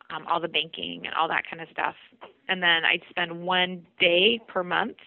[0.10, 1.96] um, all the banking and all that kind of stuff.
[2.48, 4.98] And then I'd spend one day per month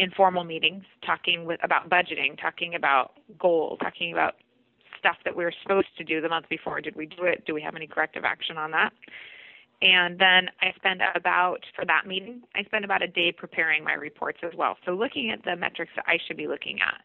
[0.00, 4.34] informal meetings talking with about budgeting, talking about goals, talking about
[4.98, 6.80] stuff that we were supposed to do the month before.
[6.80, 7.44] Did we do it?
[7.46, 8.92] Do we have any corrective action on that?
[9.82, 13.94] And then I spend about, for that meeting, I spend about a day preparing my
[13.94, 14.76] reports as well.
[14.84, 17.00] So looking at the metrics that I should be looking at.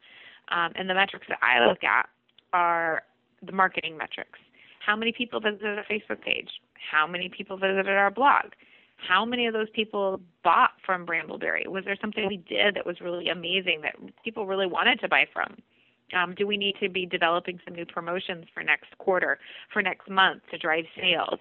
[0.55, 2.07] Um, and the metrics that I look at
[2.53, 3.03] are
[3.45, 4.39] the marketing metrics.
[4.85, 6.49] How many people visited a Facebook page?
[6.91, 8.51] How many people visited our blog?
[8.97, 11.67] How many of those people bought from Brambleberry?
[11.67, 15.25] Was there something we did that was really amazing that people really wanted to buy
[15.31, 15.57] from?
[16.15, 19.39] Um, do we need to be developing some new promotions for next quarter,
[19.73, 21.39] for next month to drive sales?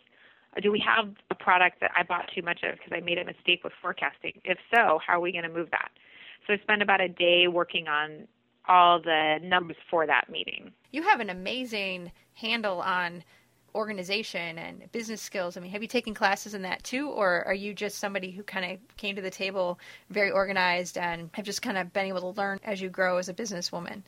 [0.63, 3.25] Do we have a product that I bought too much of because I made a
[3.25, 4.41] mistake with forecasting?
[4.45, 5.91] If so, how are we going to move that?
[6.47, 8.29] So I spend about a day working on
[8.67, 10.73] all the numbers for that meeting.
[10.93, 13.25] You have an amazing handle on
[13.75, 15.57] organization and business skills.
[15.57, 18.43] I mean, have you taken classes in that too, or are you just somebody who
[18.43, 19.79] kind of came to the table
[20.11, 23.29] very organized and have just kind of been able to learn as you grow as
[23.29, 24.03] a businesswoman?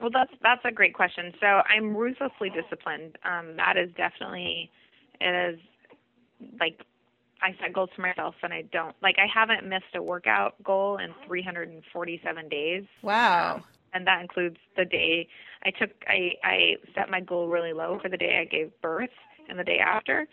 [0.00, 1.32] Well, that's that's a great question.
[1.40, 3.16] So I'm ruthlessly disciplined.
[3.24, 4.70] Um, that is definitely
[5.20, 5.60] it is
[6.60, 6.80] like
[7.42, 10.98] I set goals for myself and I don't like I haven't missed a workout goal
[10.98, 12.84] in 347 days.
[13.02, 13.56] Wow.
[13.56, 15.28] Um, and that includes the day
[15.64, 19.10] I took I I set my goal really low for the day I gave birth
[19.48, 20.26] and the day after,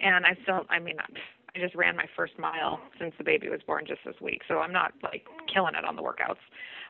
[0.00, 3.60] and I still I mean I just ran my first mile since the baby was
[3.66, 6.42] born just this week, so I'm not like killing it on the workouts.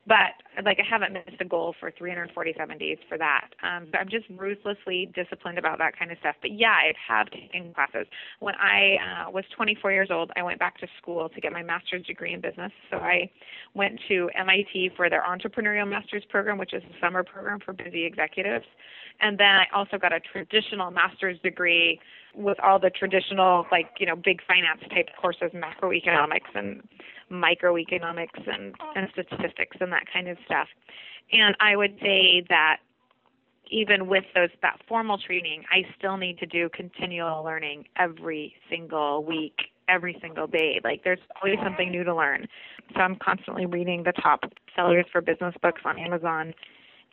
[0.06, 0.32] But
[0.64, 3.48] like I haven't missed a goal for 347 days for that.
[3.62, 6.36] Um, so I'm just ruthlessly disciplined about that kind of stuff.
[6.40, 8.06] But yeah, I have taken classes.
[8.40, 11.62] When I uh, was 24 years old, I went back to school to get my
[11.62, 12.72] master's degree in business.
[12.90, 13.30] So I
[13.74, 18.04] went to MIT for their entrepreneurial master's program, which is a summer program for busy
[18.04, 18.66] executives.
[19.20, 22.00] And then I also got a traditional master's degree
[22.34, 26.82] with all the traditional, like, you know, big finance type courses, macroeconomics and
[27.30, 30.68] microeconomics and, and statistics and that kind of stuff.
[31.32, 32.78] And I would say that
[33.70, 39.24] even with those that formal training, I still need to do continual learning every single
[39.24, 39.54] week,
[39.88, 40.80] every single day.
[40.82, 42.46] Like there's always something new to learn.
[42.94, 44.40] So I'm constantly reading the top
[44.74, 46.52] sellers for business books on Amazon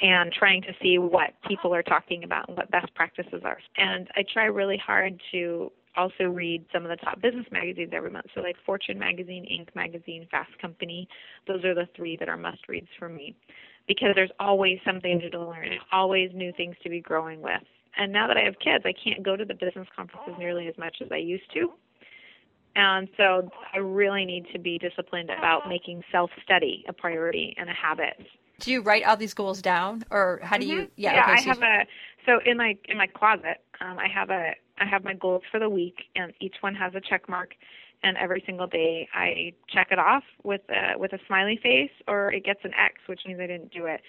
[0.01, 3.58] and trying to see what people are talking about and what best practices are.
[3.77, 8.12] And I try really hard to also read some of the top business magazines every
[8.12, 8.27] month.
[8.36, 9.75] So, like Fortune Magazine, Inc.
[9.75, 11.07] Magazine, Fast Company.
[11.47, 13.36] Those are the three that are must reads for me
[13.88, 17.63] because there's always something new to learn, always new things to be growing with.
[17.97, 20.77] And now that I have kids, I can't go to the business conferences nearly as
[20.77, 21.71] much as I used to.
[22.75, 27.69] And so I really need to be disciplined about making self study a priority and
[27.69, 28.15] a habit.
[28.60, 30.81] Do you write all these goals down, or how do mm-hmm.
[30.81, 30.88] you?
[30.95, 31.88] Yeah, yeah okay, I so have a
[32.27, 35.60] so in my in my closet, um, I have a I have my goals for
[35.60, 37.54] the week, and each one has a check mark.
[38.04, 42.32] And every single day, I check it off with a with a smiley face, or
[42.32, 44.02] it gets an X, which means I didn't do it.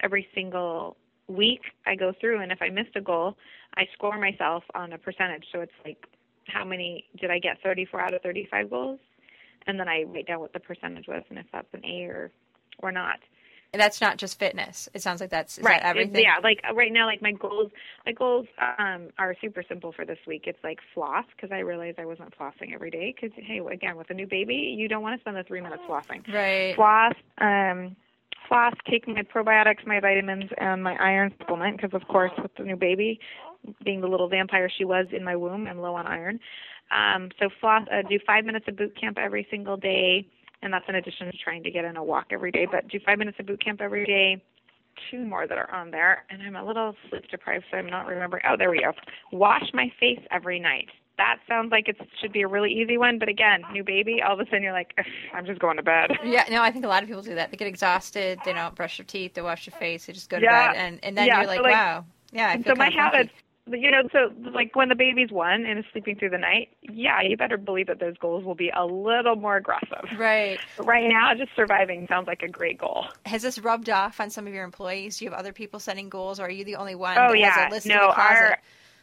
[0.00, 0.96] Every single
[1.28, 3.36] week I go through and if I missed a goal,
[3.76, 5.44] I score myself on a percentage.
[5.52, 6.06] So it's like
[6.48, 9.00] how many did I get 34 out of 35 goals?
[9.66, 12.30] And then I write down what the percentage was and if that's an A or
[12.80, 13.18] or not.
[13.72, 14.88] And that's not just fitness.
[14.92, 15.80] It sounds like that's is right.
[15.80, 16.22] that everything.
[16.22, 17.70] Yeah, like uh, right now, like my goals,
[18.04, 18.46] my goals
[18.78, 20.42] um, are super simple for this week.
[20.46, 23.14] It's like floss because I realized I wasn't flossing every day.
[23.14, 25.82] Because hey, again, with a new baby, you don't want to spend the three minutes
[25.88, 26.30] flossing.
[26.30, 26.76] Right.
[26.76, 27.96] Floss, um,
[28.46, 31.80] floss, take my probiotics, my vitamins, and my iron supplement.
[31.80, 33.20] Because of course, with the new baby,
[33.82, 36.40] being the little vampire she was in my womb, I'm low on iron.
[36.90, 40.26] Um, so floss, uh, do five minutes of boot camp every single day
[40.62, 42.66] and that's in addition to trying to get in a walk every day.
[42.70, 44.42] But do five minutes of boot camp every day.
[45.10, 48.06] Two more that are on there, and I'm a little sleep deprived, so I'm not
[48.06, 48.42] remembering.
[48.48, 48.92] Oh, there we go.
[49.32, 50.88] Wash my face every night.
[51.16, 54.34] That sounds like it should be a really easy one, but again, new baby, all
[54.34, 54.94] of a sudden you're like,
[55.32, 56.10] I'm just going to bed.
[56.24, 57.50] Yeah, no, I think a lot of people do that.
[57.50, 60.38] They get exhausted, they don't brush their teeth, they wash their face, they just go
[60.38, 60.72] to Yeah.
[60.72, 62.90] bed, and and then Yeah, you're like, so, like- wow, yeah, I And so my
[62.90, 63.30] habits,
[63.66, 67.22] you know, so like when the baby's one and is sleeping through the night, yeah,
[67.22, 70.18] you better believe that those goals will be a little more aggressive.
[70.18, 70.58] Right.
[70.76, 73.06] But right now, just surviving sounds like a great goal.
[73.24, 75.18] Has this rubbed off on some of your employees?
[75.18, 77.38] Do you have other people setting goals, or are you the only one Oh that
[77.38, 78.58] yeah, has a list in no, our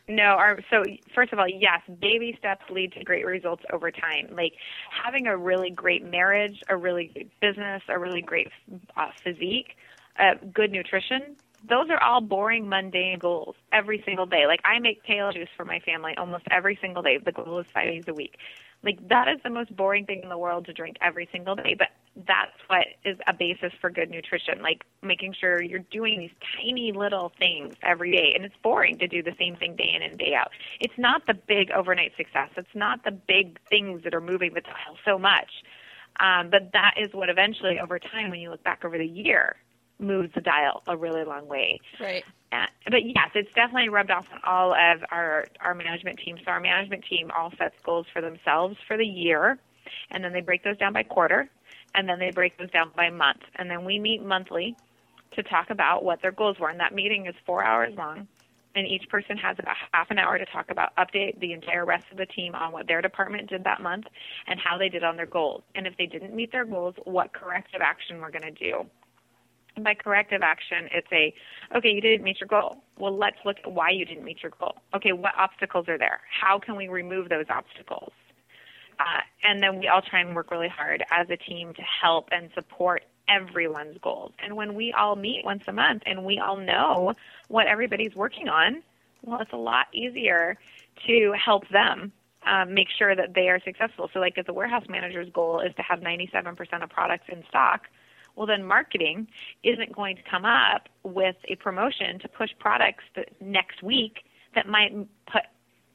[0.09, 4.29] no, our so first of all, yes, baby steps lead to great results over time.
[4.31, 4.53] Like
[4.91, 8.49] having a really great marriage, a really great business, a really great
[8.97, 9.77] uh, physique,
[10.17, 11.37] uh, good nutrition.
[11.67, 14.47] Those are all boring, mundane goals every single day.
[14.47, 17.17] Like I make kale juice for my family almost every single day.
[17.17, 18.37] The goal is five days a week.
[18.81, 21.75] Like that is the most boring thing in the world to drink every single day,
[21.77, 21.89] but
[22.25, 24.61] that's what is a basis for good nutrition.
[24.61, 29.07] Like making sure you're doing these tiny little things every day, and it's boring to
[29.07, 30.51] do the same thing day in and day out.
[30.79, 32.49] It's not the big overnight success.
[32.55, 35.51] It's not the big things that are moving the dial so much.
[36.21, 39.55] Um, but that is what eventually, over time, when you look back over the year,
[39.99, 41.79] moves the dial a really long way.
[41.99, 42.23] Right.
[42.51, 46.37] Uh, but yes, it's definitely rubbed off on all of our our management team.
[46.43, 49.59] So our management team all sets goals for themselves for the year,
[50.09, 51.49] and then they break those down by quarter,
[51.93, 54.75] and then they break those down by month, and then we meet monthly
[55.35, 56.69] to talk about what their goals were.
[56.69, 58.27] And that meeting is four hours long,
[58.75, 62.05] and each person has about half an hour to talk about update the entire rest
[62.11, 64.05] of the team on what their department did that month
[64.47, 65.61] and how they did on their goals.
[65.75, 68.85] And if they didn't meet their goals, what corrective action we're going to do.
[69.83, 71.33] By corrective action, it's a,
[71.75, 72.77] okay, you didn't meet your goal.
[72.97, 74.75] Well, let's look at why you didn't meet your goal.
[74.95, 76.21] Okay, what obstacles are there?
[76.29, 78.11] How can we remove those obstacles?
[78.99, 82.27] Uh, and then we all try and work really hard as a team to help
[82.31, 84.33] and support everyone's goals.
[84.43, 87.13] And when we all meet once a month and we all know
[87.47, 88.83] what everybody's working on,
[89.23, 90.57] well, it's a lot easier
[91.07, 92.11] to help them
[92.45, 94.09] um, make sure that they are successful.
[94.13, 97.87] So, like, if the warehouse manager's goal is to have 97% of products in stock,
[98.39, 99.27] well, then marketing
[99.63, 104.19] isn't going to come up with a promotion to push products that next week
[104.55, 104.93] that might
[105.29, 105.41] put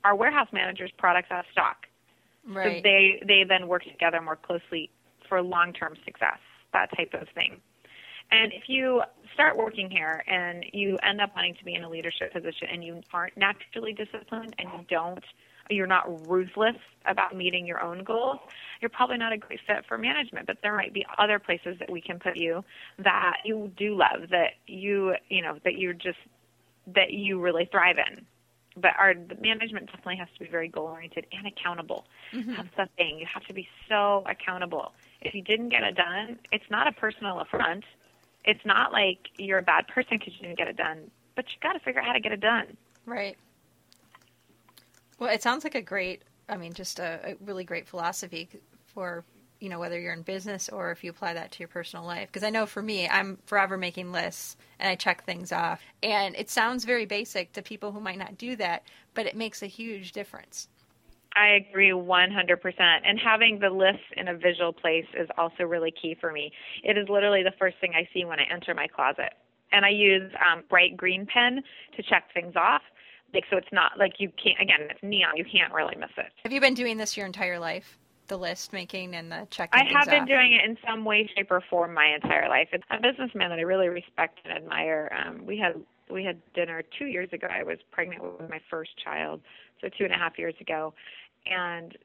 [0.04, 1.86] our warehouse manager's products out of stock.
[2.46, 2.82] So Right.
[2.82, 4.90] they they then work together more closely
[5.26, 6.36] for long term success,
[6.74, 7.62] that type of thing.
[8.30, 9.02] And if you
[9.32, 12.84] start working here and you end up wanting to be in a leadership position and
[12.84, 15.24] you aren't naturally disciplined and you don't
[15.70, 18.38] you're not ruthless about meeting your own goals,
[18.80, 20.46] you're probably not a great fit for management.
[20.46, 22.64] But there might be other places that we can put you
[22.98, 26.18] that you do love, that you you know, that you're just
[26.86, 28.26] that you really thrive in
[28.76, 32.06] but our the management definitely has to be very goal oriented and accountable.
[32.32, 32.54] Mm-hmm.
[32.54, 33.18] That's the thing.
[33.18, 34.92] You have to be so accountable.
[35.20, 37.84] If you didn't get it done, it's not a personal affront.
[38.44, 41.10] It's not like you're a bad person because you didn't get it done.
[41.34, 42.76] But you got to figure out how to get it done.
[43.06, 43.36] Right.
[45.18, 48.48] Well, it sounds like a great, I mean, just a, a really great philosophy
[48.86, 49.24] for,
[49.60, 52.28] you know, whether you're in business or if you apply that to your personal life.
[52.28, 55.82] Because I know for me, I'm forever making lists and I check things off.
[56.02, 59.62] And it sounds very basic to people who might not do that, but it makes
[59.62, 60.68] a huge difference.
[61.36, 63.00] I agree 100%.
[63.04, 66.52] And having the lists in a visual place is also really key for me.
[66.82, 69.34] It is literally the first thing I see when I enter my closet.
[69.72, 71.60] And I use um, bright green pen
[71.96, 72.82] to check things off.
[73.34, 74.60] Like so, it's not like you can't.
[74.60, 75.36] Again, it's neon.
[75.36, 76.26] You can't really miss it.
[76.44, 77.98] Have you been doing this your entire life?
[78.28, 80.28] The list making and the checking I have been off?
[80.28, 82.68] doing it in some way, shape, or form my entire life.
[82.72, 85.12] It's a businessman that I really respect and admire.
[85.14, 85.74] Um, we had
[86.08, 87.48] we had dinner two years ago.
[87.50, 89.42] I was pregnant with my first child,
[89.80, 90.94] so two and a half years ago,
[91.44, 91.98] and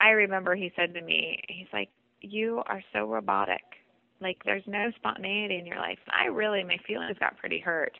[0.00, 1.88] I remember he said to me, he's like,
[2.20, 3.62] "You are so robotic.
[4.20, 7.96] Like there's no spontaneity in your life." I really, my feelings got pretty hurt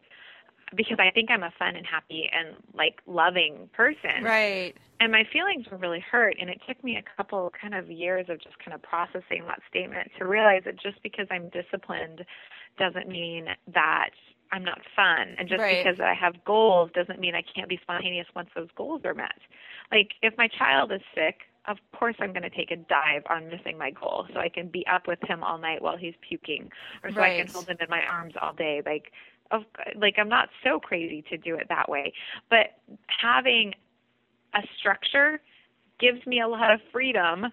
[0.77, 4.75] because I think I'm a fun and happy and like loving person Right.
[5.01, 8.27] and my feelings were really hurt and it took me a couple kind of years
[8.29, 12.25] of just kind of processing that statement to realize that just because i'm disciplined
[12.79, 14.11] doesn't mean that
[14.53, 15.35] I'm not fun.
[15.39, 15.83] And just Right.
[15.83, 19.39] because I have goals doesn't mean I can't be spontaneous once those goals are met.
[19.91, 23.49] Like if my child is sick, of course I'm going to take a dive on
[23.49, 26.69] missing my goal so I can be up with him all night while he's puking
[27.03, 28.83] or so I can hold him in my arms all day.
[28.85, 29.13] Like
[29.51, 29.63] of
[29.97, 32.13] like I'm not so crazy to do it that way.
[32.51, 32.79] But
[33.21, 33.75] having
[34.55, 35.41] a structure
[35.99, 37.47] gives me a lot of freedom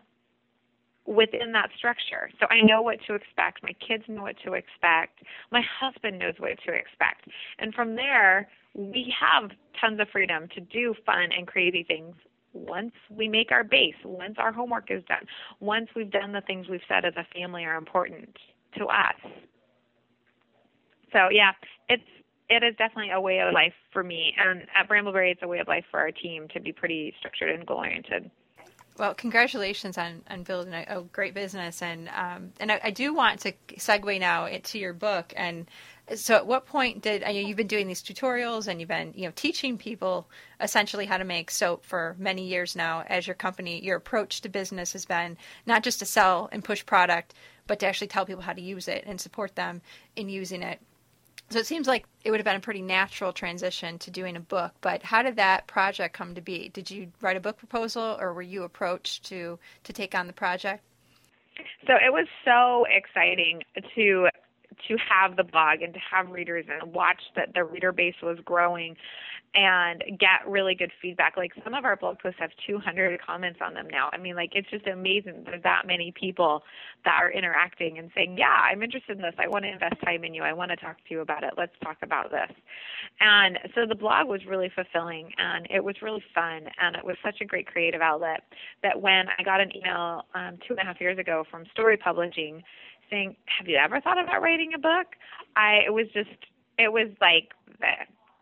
[1.05, 2.29] within that structure.
[2.39, 3.63] So I know what to expect.
[3.63, 5.23] My kids know what to expect.
[5.51, 7.27] My husband knows what to expect.
[7.57, 9.49] And from there, we have
[9.81, 12.15] tons of freedom to do fun and crazy things
[12.53, 15.25] once we make our base, once our homework is done,
[15.59, 18.35] once we've done the things we've said as a family are important
[18.77, 19.15] to us.
[21.11, 21.51] So yeah,
[21.87, 22.03] it's
[22.49, 25.59] it is definitely a way of life for me, and at Brambleberry, it's a way
[25.59, 28.31] of life for our team to be pretty structured and goal oriented.
[28.99, 33.13] Well, congratulations on, on building a, a great business, and um, and I, I do
[33.13, 35.33] want to segue now into your book.
[35.37, 35.69] And
[36.15, 39.13] so, at what point did I know you've been doing these tutorials and you've been
[39.15, 40.29] you know teaching people
[40.59, 43.05] essentially how to make soap for many years now?
[43.07, 46.85] As your company, your approach to business has been not just to sell and push
[46.85, 47.35] product,
[47.67, 49.81] but to actually tell people how to use it and support them
[50.17, 50.81] in using it.
[51.49, 54.39] So it seems like it would have been a pretty natural transition to doing a
[54.39, 54.73] book.
[54.81, 56.69] But how did that project come to be?
[56.69, 60.33] Did you write a book proposal, or were you approached to to take on the
[60.33, 60.83] project?
[61.87, 63.63] So it was so exciting
[63.95, 64.29] to
[64.87, 68.37] to have the blog and to have readers and watch that the reader base was
[68.45, 68.95] growing
[69.55, 71.35] and get really good feedback.
[71.35, 74.09] Like some of our blog posts have 200 comments on them now.
[74.13, 75.43] I mean, like it's just amazing.
[75.45, 76.63] There's that many people
[77.03, 79.33] that are interacting and saying, "Yeah, I'm interested in this.
[79.39, 80.43] I want to invest time in you.
[80.43, 81.53] I want to talk to you about it.
[81.57, 82.51] Let's talk about this."
[83.19, 87.15] And so the blog was really fulfilling and it was really fun and it was
[87.23, 88.43] such a great creative outlet
[88.83, 91.97] that when I got an email um, two and a half years ago from Storey
[91.97, 92.63] Publishing
[93.09, 95.15] saying, "Have you ever thought about writing a book?"
[95.55, 96.29] I it was just
[96.77, 97.49] it was like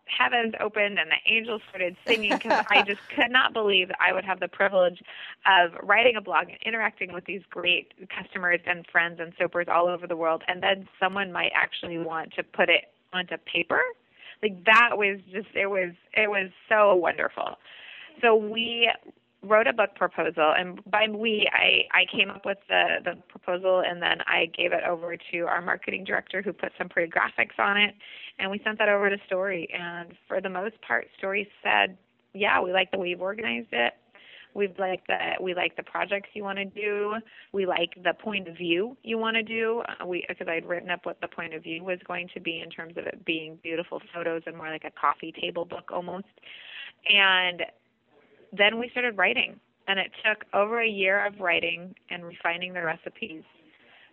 [0.08, 4.12] heavens opened and the angels started singing because I just could not believe that I
[4.12, 5.02] would have the privilege
[5.46, 9.88] of writing a blog and interacting with these great customers and friends and soapers all
[9.88, 13.80] over the world, and then someone might actually want to put it onto paper.
[14.42, 17.56] Like that was just it was it was so wonderful.
[18.22, 18.90] So we
[19.42, 23.82] wrote a book proposal and by we I, I came up with the, the proposal
[23.86, 27.58] and then I gave it over to our marketing director who put some pretty graphics
[27.58, 27.94] on it
[28.38, 31.96] and we sent that over to Storey and for the most part Storey said,
[32.34, 33.94] Yeah, we like the way you've organized it.
[34.54, 37.14] We like the we like the projects you want to do.
[37.52, 39.82] We like the point of view you want to do.
[39.88, 42.60] Uh, we because I'd written up what the point of view was going to be
[42.60, 46.26] in terms of it being beautiful photos and more like a coffee table book almost.
[47.08, 47.62] And
[48.52, 52.82] then we started writing, and it took over a year of writing and refining the
[52.82, 53.42] recipes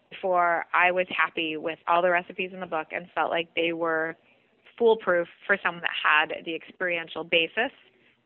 [0.10, 3.74] before I was happy with all the recipes in the book and felt like they
[3.74, 4.16] were
[4.78, 7.72] foolproof for someone that had the experiential basis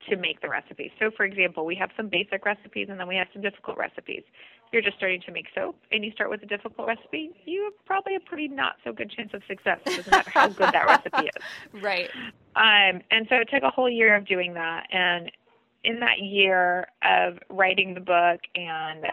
[0.09, 0.91] to make the recipes.
[0.99, 4.23] So, for example, we have some basic recipes and then we have some difficult recipes.
[4.67, 7.63] If you're just starting to make soap and you start with a difficult recipe, you
[7.63, 9.79] have probably a pretty not so good chance of success.
[9.85, 11.43] It doesn't matter how good that recipe is.
[11.81, 12.09] Right.
[12.55, 14.87] Um, and so it took a whole year of doing that.
[14.91, 15.31] And
[15.83, 19.05] in that year of writing the book and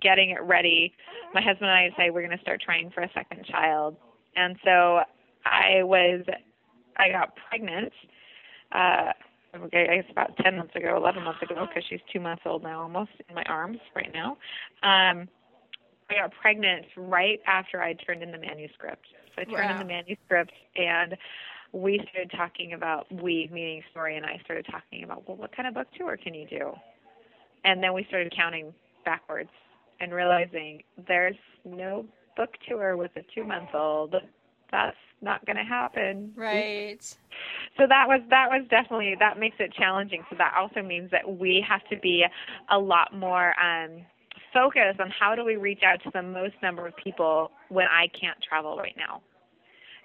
[0.00, 0.92] getting it ready,
[1.34, 3.96] my husband and I decided we're going to start trying for a second child.
[4.36, 5.00] And so
[5.44, 6.24] I was,
[6.96, 7.92] I got pregnant.
[8.72, 9.12] Uh,
[9.64, 12.62] okay, I guess about 10 months ago, 11 months ago, because she's two months old
[12.62, 14.32] now, almost in my arms right now.
[14.82, 15.28] Um,
[16.10, 19.06] I got pregnant right after I turned in the manuscript.
[19.34, 21.16] So I turned in the manuscript and
[21.74, 25.66] we started talking about we meaning Storey and I started talking about well what kind
[25.66, 26.72] of book tour can you do?
[27.64, 28.72] And then we started counting
[29.04, 29.50] backwards
[30.00, 32.06] and realizing there's no
[32.36, 34.14] book tour with a two month old.
[34.70, 36.32] That's not gonna happen.
[36.36, 37.02] Right.
[37.76, 40.22] So that was that was definitely that makes it challenging.
[40.30, 42.24] So that also means that we have to be
[42.70, 44.02] a lot more um
[44.52, 48.06] focused on how do we reach out to the most number of people when I
[48.18, 49.20] can't travel right now.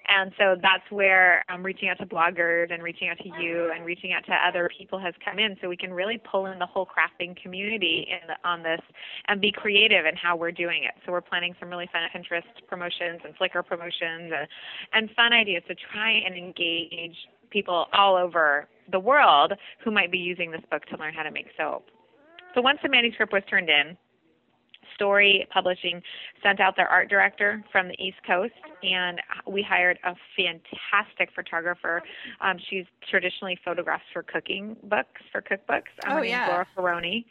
[0.08, 3.84] And so that's where um, reaching out to bloggers and reaching out to you and
[3.84, 6.66] reaching out to other people has come in, so we can really pull in the
[6.66, 8.80] whole crafting community the, on this
[9.28, 10.94] and be creative in how we're doing it.
[11.06, 14.48] So we're planning some really fun Pinterest promotions and Flickr promotions and,
[14.92, 17.16] and fun ideas to try and engage
[17.50, 19.52] people all over the world
[19.84, 21.86] who might be using this book to learn how to make soap.
[22.54, 23.96] So once the manuscript was turned in,
[25.04, 26.02] Storey Publishing
[26.42, 32.02] sent out their art director from the East Coast, and we hired a fantastic photographer.
[32.42, 35.88] Um, she's traditionally photographed for cooking books, for cookbooks.
[36.04, 36.48] Um, Oh, her yeah.
[36.48, 37.24] Lara Ferroni.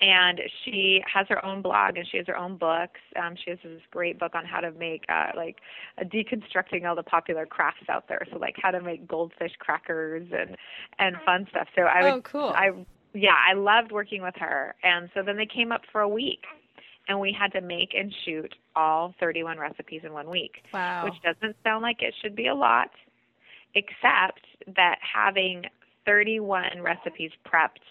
[0.00, 3.00] and she has her own blog and she has her own books.
[3.22, 5.58] Um, she has this great book on how to make uh, like
[6.00, 8.22] uh, deconstructing all the popular crafts out there.
[8.32, 10.56] So like how to make goldfish crackers and
[10.98, 11.68] and fun stuff.
[11.76, 12.52] So I would, Oh, cool.
[12.56, 12.70] I
[13.12, 14.74] yeah, I loved working with her.
[14.82, 16.44] And so then they came up for a week.
[17.10, 21.04] And we had to make and shoot all 31 recipes in one week Wow.
[21.04, 22.90] which doesn't sound like it should be a lot,
[23.74, 24.46] except
[24.76, 25.64] that having
[26.06, 27.82] 31 recipes prepped,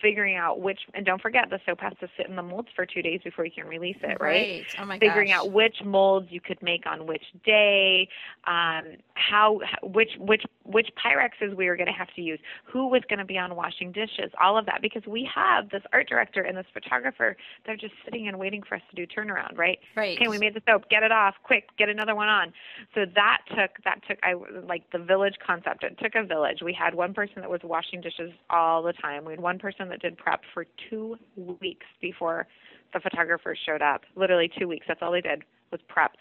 [0.00, 2.86] figuring out which, and don't forget the soap has to sit in the molds for
[2.86, 4.64] two days before you can release it, right?
[4.78, 5.38] Oh my figuring gosh.
[5.38, 8.08] out which molds you could make on which day,
[8.46, 13.02] um, how which which which Pyrexes we were going to have to use, who was
[13.08, 16.42] going to be on washing dishes, all of that because we have this art director
[16.42, 17.36] and this photographer.
[17.64, 19.78] They're just sitting and waiting for us to do turnaround, right?
[19.96, 20.18] Right.
[20.18, 20.88] Okay, we made the soap.
[20.90, 21.68] Get it off, quick.
[21.78, 22.52] Get another one on.
[22.94, 24.34] So that took that took I
[24.66, 25.84] like the village concept.
[25.84, 26.58] It took a village.
[26.62, 29.24] We had one person that was washing dishes all the time.
[29.24, 31.16] We had one person that did prep for two
[31.60, 32.46] weeks before
[32.92, 34.02] the photographers showed up.
[34.16, 34.86] Literally two weeks.
[34.88, 36.12] That's all they did was prep.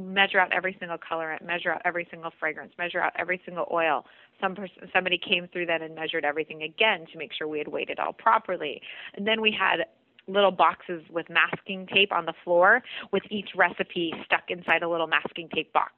[0.00, 1.44] Measure out every single colorant.
[1.44, 2.72] Measure out every single fragrance.
[2.78, 4.04] Measure out every single oil.
[4.40, 7.68] Some person, somebody came through then and measured everything again to make sure we had
[7.68, 8.80] weighed it all properly.
[9.14, 9.86] And then we had
[10.26, 12.82] little boxes with masking tape on the floor
[13.12, 15.92] with each recipe stuck inside a little masking tape box.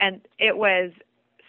[0.00, 0.90] And it was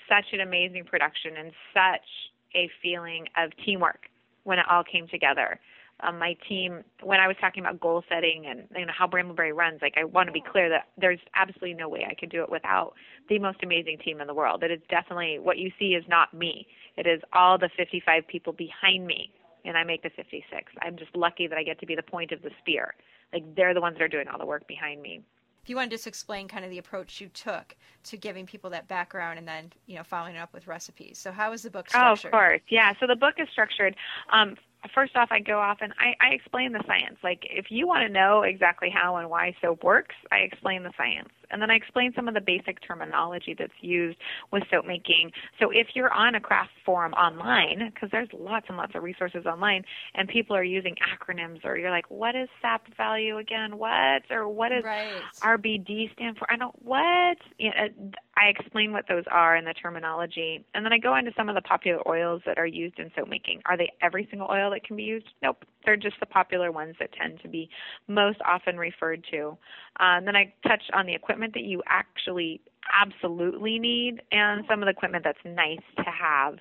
[0.10, 2.08] such an amazing production and such
[2.56, 4.08] a feeling of teamwork
[4.44, 5.60] when it all came together.
[6.02, 9.56] Um, my team, when I was talking about goal setting and you know how Brambleberry
[9.56, 12.44] runs, like I want to be clear that there's absolutely no way I could do
[12.44, 12.94] it without
[13.30, 14.64] the most amazing team in the world.
[14.64, 16.68] It is definitely what you see is not me.
[16.98, 19.32] It is all the 55 people behind me,
[19.64, 20.46] and I make the 56.
[20.82, 22.94] I'm just lucky that I get to be the point of the spear.
[23.32, 25.22] Like they're the ones that are doing all the work behind me.
[25.66, 28.70] If you want to just explain kind of the approach you took to giving people
[28.70, 31.18] that background and then, you know, following it up with recipes.
[31.18, 32.62] So how is the book structured Oh, of course.
[32.70, 32.94] Yeah.
[33.00, 33.96] So the book is structured.
[34.32, 34.58] Um,
[34.94, 37.18] first off, I go off and I, I explain the science.
[37.24, 40.92] Like, if you want to know exactly how and why soap works, I explain the
[40.98, 41.30] science.
[41.52, 44.18] And then I explain some of the basic terminology that's used
[44.52, 45.32] with soap making.
[45.60, 49.46] So if you're on a craft forum online, because there's lots and lots of resources
[49.46, 49.84] online,
[50.14, 53.78] and people are using acronyms, or you're like, what is SAP value again?
[53.78, 54.24] What?
[54.30, 55.24] Or what is Right.
[55.44, 56.52] RBD stand for?
[56.52, 57.38] I don't what.
[57.58, 61.16] You uh, know, I explain what those are and the terminology, and then I go
[61.16, 63.62] into some of the popular oils that are used in soap making.
[63.66, 65.28] Are they every single oil that can be used?
[65.42, 65.66] Nope.
[65.86, 67.70] They're just the popular ones that tend to be
[68.08, 69.58] most often referred to.
[70.00, 72.62] And then I touch on the equipment that you actually
[73.02, 76.58] absolutely need and some of the equipment that's nice to have.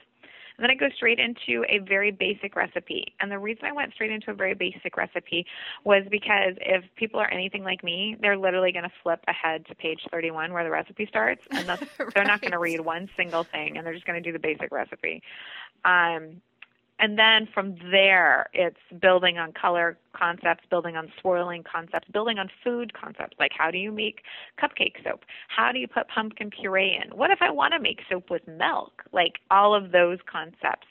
[0.57, 3.13] And then I go straight into a very basic recipe.
[3.21, 5.45] And the reason I went straight into a very basic recipe
[5.85, 9.75] was because if people are anything like me, they're literally going to flip ahead to
[9.75, 11.83] page 31 where the recipe starts, and that's,
[12.15, 14.39] they're not going to read one single thing, and they're just going to do the
[14.39, 15.23] basic recipe.
[15.85, 16.41] Um,
[17.05, 22.49] and then from there, it's building on color concepts, building on swirling concepts, building on
[22.65, 24.23] food concepts, like how do you make
[24.59, 25.21] cupcake soap?
[25.49, 27.15] How do you put pumpkin puree in?
[27.15, 29.03] What if I want to make soap with milk?
[29.13, 30.87] Like all of those concepts.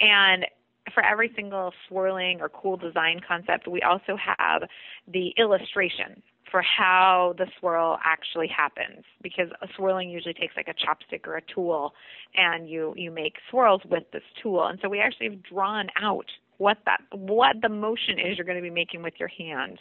[0.00, 0.46] And
[0.94, 4.62] for every single swirling or cool design concept, we also have
[5.06, 6.22] the illustration
[6.52, 11.36] for how the swirl actually happens because a swirling usually takes like a chopstick or
[11.36, 11.94] a tool
[12.36, 14.66] and you you make swirls with this tool.
[14.66, 16.26] And so we actually have drawn out
[16.58, 19.78] what that what the motion is you're going to be making with your hands.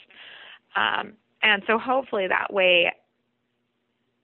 [0.76, 1.14] Um,
[1.44, 2.92] and so hopefully that way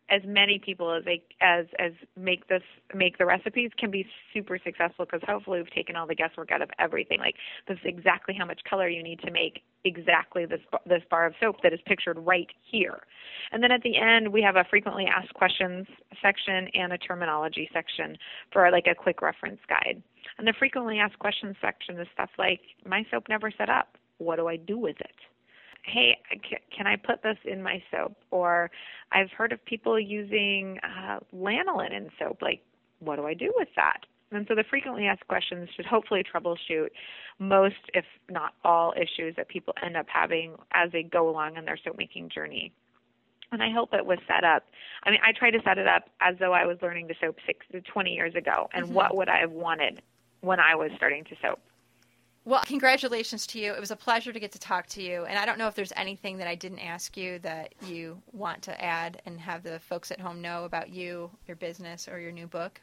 [0.10, 2.62] as many people as they as as make this
[2.93, 6.62] make the recipes can be super successful because hopefully we've taken all the guesswork out
[6.62, 7.20] of everything.
[7.20, 7.36] Like
[7.68, 11.34] this is exactly how much color you need to make exactly this this bar of
[11.39, 12.99] soap that is pictured right here.
[13.51, 15.88] And then at the end we have a frequently asked questions
[16.22, 18.18] section and a terminology section
[18.51, 20.01] for like a quick reference guide.
[20.38, 23.97] And the frequently asked questions section is stuff like my soap never set up.
[24.20, 25.16] What do i do with it
[25.88, 26.18] hey,
[26.76, 28.16] can I put this in my soap?
[28.30, 28.70] Or
[29.12, 32.42] I've heard of people using uh, lanolin in soap.
[32.42, 32.62] Like,
[33.00, 34.02] what do I do with that?
[34.32, 36.90] And so the frequently asked questions should hopefully troubleshoot
[37.40, 41.64] most, if not all, issues that people end up having as they go along in
[41.64, 42.74] their soap making journey.
[43.54, 44.64] And I hope it was set up.
[45.04, 47.38] I mean, I try to set it up as though I was learning to soap
[47.46, 48.68] six to 20 years ago.
[48.74, 50.02] And what would I have wanted
[50.42, 51.60] when I was starting to soap?
[52.48, 53.74] Well, congratulations to you.
[53.74, 55.26] It was a pleasure to get to talk to you.
[55.26, 58.62] And I don't know if there's anything that I didn't ask you that you want
[58.62, 62.32] to add and have the folks at home know about you, your business, or your
[62.32, 62.80] new book.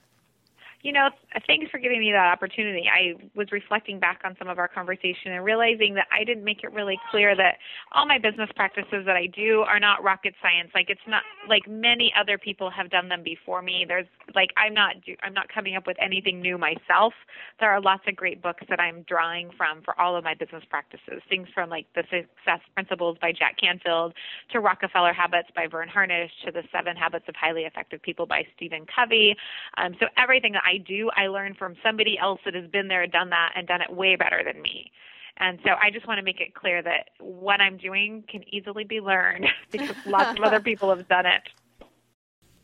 [0.84, 1.08] You know,
[1.46, 2.84] thanks for giving me that opportunity.
[2.92, 6.62] I was reflecting back on some of our conversation and realizing that I didn't make
[6.62, 7.56] it really clear that
[7.92, 10.72] all my business practices that I do are not rocket science.
[10.74, 13.86] Like it's not like many other people have done them before me.
[13.88, 14.04] There's
[14.34, 17.14] like I'm not I'm not coming up with anything new myself.
[17.60, 20.64] There are lots of great books that I'm drawing from for all of my business
[20.68, 21.22] practices.
[21.30, 24.12] Things from like The Success Principles by Jack Canfield
[24.52, 28.42] to Rockefeller Habits by Verne Harnish to The Seven Habits of Highly Effective People by
[28.54, 29.34] Stephen Covey.
[29.78, 32.88] Um, so everything that I I do, I learn from somebody else that has been
[32.88, 34.90] there, done that, and done it way better than me.
[35.36, 38.84] And so I just want to make it clear that what I'm doing can easily
[38.84, 41.42] be learned because lots of other people have done it.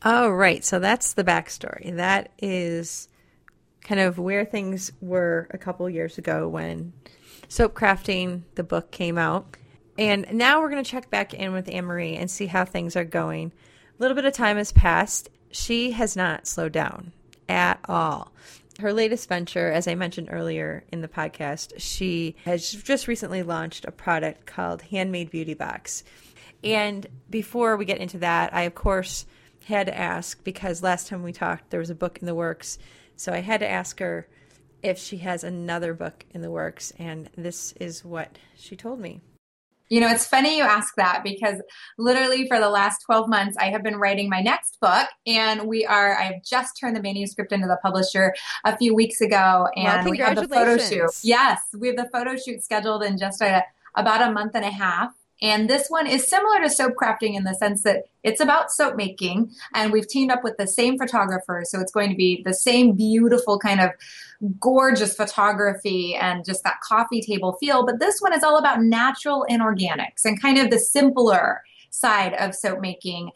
[0.03, 0.63] Oh, right.
[0.63, 1.95] So that's the backstory.
[1.95, 3.07] That is
[3.81, 6.93] kind of where things were a couple years ago when
[7.47, 9.57] Soap Crafting, the book, came out.
[9.97, 12.95] And now we're going to check back in with Anne Marie and see how things
[12.95, 13.51] are going.
[13.99, 15.29] A little bit of time has passed.
[15.51, 17.11] She has not slowed down
[17.51, 18.31] at all.
[18.79, 23.85] Her latest venture, as I mentioned earlier in the podcast, she has just recently launched
[23.85, 26.03] a product called Handmade Beauty Box.
[26.63, 29.25] And before we get into that, I, of course,
[29.65, 32.79] had to ask because last time we talked, there was a book in the works.
[33.15, 34.27] So I had to ask her
[34.81, 36.91] if she has another book in the works.
[36.97, 39.21] And this is what she told me.
[39.91, 41.61] You know, it's funny you ask that because
[41.97, 45.09] literally for the last 12 months, I have been writing my next book.
[45.27, 48.33] And we are, I've just turned the manuscript into the publisher
[48.63, 49.67] a few weeks ago.
[49.75, 51.11] And well, we have the photo shoot.
[51.23, 53.65] Yes, we have the photo shoot scheduled in just a,
[53.95, 55.11] about a month and a half.
[55.41, 58.95] And this one is similar to soap crafting in the sense that it's about soap
[58.95, 61.63] making and we've teamed up with the same photographer.
[61.65, 63.91] So it's going to be the same beautiful kind of
[64.59, 67.85] gorgeous photography and just that coffee table feel.
[67.85, 72.33] But this one is all about natural and organics and kind of the simpler side
[72.35, 73.31] of soap making.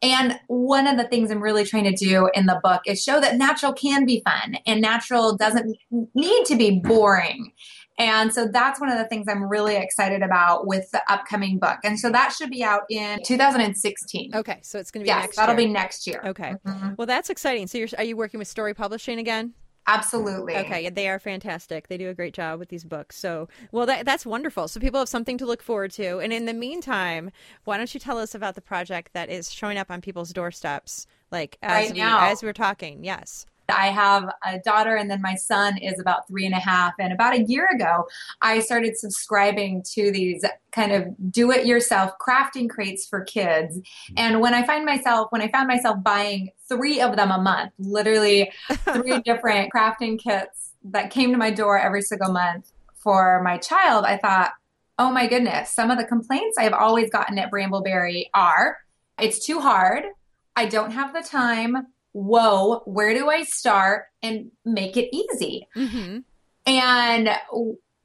[0.00, 3.20] And one of the things I'm really trying to do in the book is show
[3.20, 5.76] that natural can be fun and natural doesn't
[6.14, 7.52] need to be boring.
[7.98, 11.78] And so that's one of the things I'm really excited about with the upcoming book.
[11.84, 14.34] And so that should be out in 2016.
[14.34, 15.68] Okay, so it's going to be yes, next that'll year.
[15.68, 16.22] be next year.
[16.24, 16.54] Okay.
[16.66, 16.94] Mm-hmm.
[16.96, 17.66] Well, that's exciting.
[17.66, 19.54] So you're are you working with Storey Publishing again?
[19.86, 20.56] Absolutely.
[20.56, 21.88] Okay, they are fantastic.
[21.88, 23.16] They do a great job with these books.
[23.16, 24.68] So, well, that, that's wonderful.
[24.68, 26.18] So people have something to look forward to.
[26.18, 27.30] And in the meantime,
[27.64, 31.06] why don't you tell us about the project that is showing up on people's doorsteps,
[31.32, 32.30] like as right we now.
[32.30, 33.04] as we're talking?
[33.04, 33.46] Yes.
[33.68, 36.94] I have a daughter, and then my son is about three and a half.
[36.98, 38.06] And about a year ago,
[38.40, 43.78] I started subscribing to these kind of do-it-yourself crafting crates for kids.
[44.16, 47.72] And when I find myself, when I found myself buying three of them a month,
[47.78, 53.58] literally three different crafting kits that came to my door every single month for my
[53.58, 54.52] child, I thought,
[54.98, 58.78] oh my goodness, some of the complaints I've always gotten at Brambleberry are
[59.18, 60.04] it's too hard.
[60.56, 65.66] I don't have the time whoa, where do I start and make it easy?
[65.76, 66.18] Mm-hmm.
[66.66, 67.30] And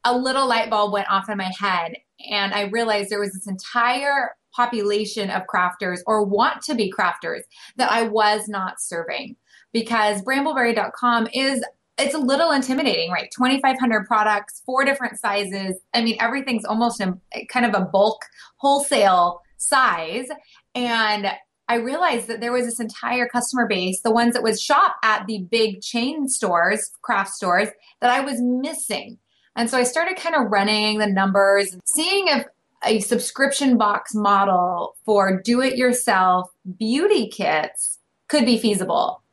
[0.04, 1.94] a little light bulb went off in my head.
[2.30, 7.42] And I realized there was this entire population of crafters or want to be crafters
[7.76, 9.36] that I was not serving
[9.72, 11.64] because brambleberry.com is
[12.00, 13.30] it's a little intimidating, right?
[13.36, 15.76] 2,500 products, four different sizes.
[15.94, 18.22] I mean, everything's almost in kind of a bulk
[18.58, 20.28] wholesale size.
[20.76, 21.32] And
[21.70, 25.28] I realized that there was this entire customer base, the ones that would shop at
[25.28, 29.18] the big chain stores, craft stores, that I was missing.
[29.56, 32.46] And so I started kind of running the numbers, seeing if
[32.84, 39.24] a subscription box model for do it yourself beauty kits could be feasible.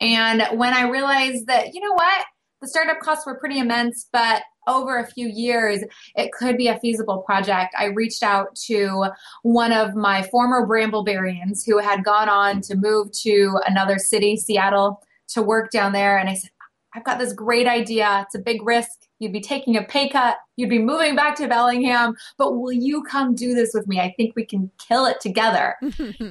[0.00, 2.24] And when I realized that, you know what,
[2.64, 5.82] the startup costs were pretty immense, but over a few years,
[6.16, 7.74] it could be a feasible project.
[7.78, 9.10] I reached out to
[9.42, 15.02] one of my former Brambleberrians who had gone on to move to another city, Seattle,
[15.28, 16.16] to work down there.
[16.16, 16.50] And I said,
[16.94, 18.24] I've got this great idea.
[18.24, 18.92] It's a big risk.
[19.18, 20.36] You'd be taking a pay cut.
[20.56, 24.00] You'd be moving back to Bellingham, but will you come do this with me?
[24.00, 25.76] I think we can kill it together.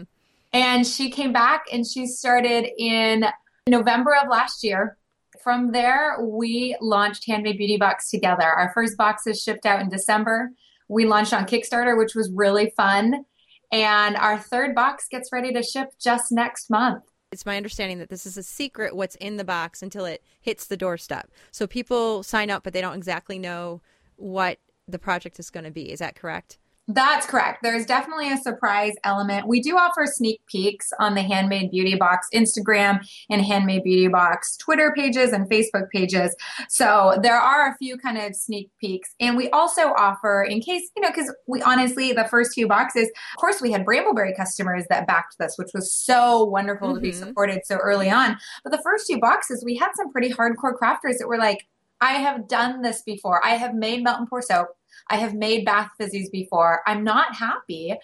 [0.53, 3.25] and she came back and she started in
[3.67, 4.97] November of last year
[5.43, 8.43] from there, we launched Handmade Beauty Box together.
[8.43, 10.51] Our first boxes shipped out in December.
[10.87, 13.25] We launched on Kickstarter, which was really fun.
[13.71, 17.03] And our third box gets ready to ship just next month.
[17.31, 20.67] It's my understanding that this is a secret what's in the box until it hits
[20.67, 21.31] the doorstep.
[21.51, 23.81] So people sign up, but they don't exactly know
[24.17, 25.91] what the project is going to be.
[25.91, 26.59] Is that correct?
[26.89, 27.59] That's correct.
[27.63, 29.47] There's definitely a surprise element.
[29.47, 34.57] We do offer sneak peeks on the Handmade Beauty Box Instagram and Handmade Beauty Box
[34.57, 36.35] Twitter pages and Facebook pages.
[36.67, 39.15] So there are a few kind of sneak peeks.
[39.21, 43.07] And we also offer, in case, you know, because we honestly, the first few boxes,
[43.07, 46.97] of course, we had Brambleberry customers that backed this, which was so wonderful mm-hmm.
[46.97, 47.27] to be mm-hmm.
[47.27, 48.37] supported so early on.
[48.65, 51.65] But the first few boxes, we had some pretty hardcore crafters that were like,
[52.01, 53.43] I have done this before.
[53.45, 54.75] I have made melt and pour soap.
[55.09, 56.81] I have made bath fizzies before.
[56.85, 57.95] I'm not happy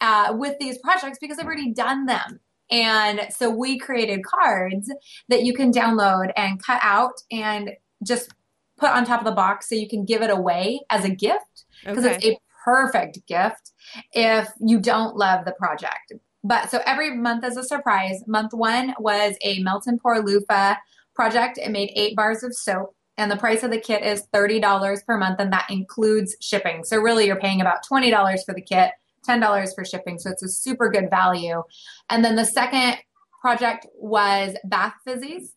[0.00, 2.40] uh, with these projects because I've already done them.
[2.70, 4.92] And so we created cards
[5.28, 7.72] that you can download and cut out and
[8.04, 8.30] just
[8.78, 11.64] put on top of the box so you can give it away as a gift
[11.84, 12.14] because okay.
[12.14, 13.72] it's a perfect gift
[14.12, 16.12] if you don't love the project.
[16.42, 18.22] But so every month is a surprise.
[18.26, 20.76] Month one was a melt and pour loofah
[21.14, 21.58] project.
[21.58, 25.18] It made eight bars of soap and the price of the kit is $30 per
[25.18, 26.84] month and that includes shipping.
[26.84, 28.92] So really you're paying about $20 for the kit,
[29.28, 30.18] $10 for shipping.
[30.18, 31.62] So it's a super good value.
[32.08, 32.96] And then the second
[33.42, 35.50] project was bath fizzies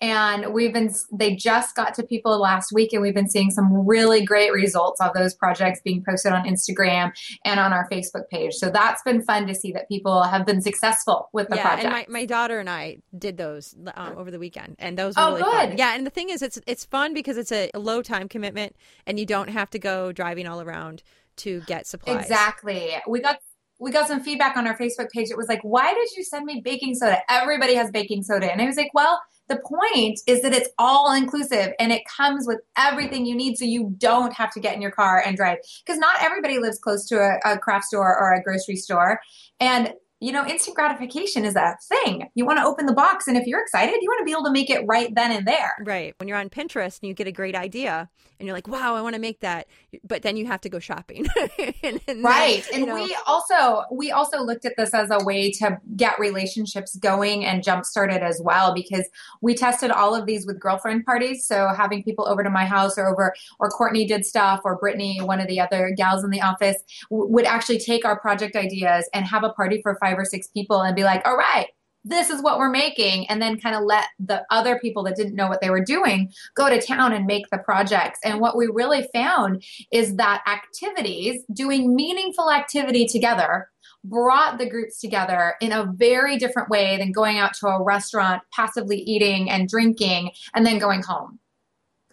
[0.00, 3.86] and we've been they just got to people last week and we've been seeing some
[3.86, 7.12] really great results of those projects being posted on instagram
[7.44, 10.60] and on our facebook page so that's been fun to see that people have been
[10.60, 14.30] successful with the yeah, project and my, my daughter and i did those um, over
[14.30, 15.68] the weekend and those were oh, really good.
[15.68, 18.76] fun yeah and the thing is it's it's fun because it's a low time commitment
[19.06, 21.02] and you don't have to go driving all around
[21.36, 23.38] to get supplies exactly we got
[23.78, 25.28] we got some feedback on our Facebook page.
[25.30, 27.18] It was like, why did you send me baking soda?
[27.28, 28.50] Everybody has baking soda.
[28.50, 32.46] And I was like, well, the point is that it's all inclusive and it comes
[32.46, 35.58] with everything you need so you don't have to get in your car and drive.
[35.84, 39.20] Because not everybody lives close to a, a craft store or a grocery store.
[39.60, 42.28] And you know, instant gratification is a thing.
[42.34, 44.44] You want to open the box, and if you're excited, you want to be able
[44.44, 45.72] to make it right then and there.
[45.84, 46.14] Right.
[46.18, 49.02] When you're on Pinterest and you get a great idea, and you're like, "Wow, I
[49.02, 49.66] want to make that,"
[50.04, 51.26] but then you have to go shopping.
[51.82, 52.66] and, and right.
[52.70, 52.94] Then, and know.
[52.94, 57.62] we also we also looked at this as a way to get relationships going and
[57.62, 59.08] jump started as well because
[59.40, 61.46] we tested all of these with girlfriend parties.
[61.46, 65.20] So having people over to my house or over, or Courtney did stuff, or Brittany,
[65.20, 66.76] one of the other gals in the office,
[67.10, 70.46] w- would actually take our project ideas and have a party for five or six
[70.48, 71.68] people and be like, all right,
[72.06, 75.34] this is what we're making and then kind of let the other people that didn't
[75.34, 78.20] know what they were doing go to town and make the projects.
[78.24, 83.68] And what we really found is that activities doing meaningful activity together
[84.04, 88.40] brought the groups together in a very different way than going out to a restaurant
[88.54, 91.40] passively eating and drinking and then going home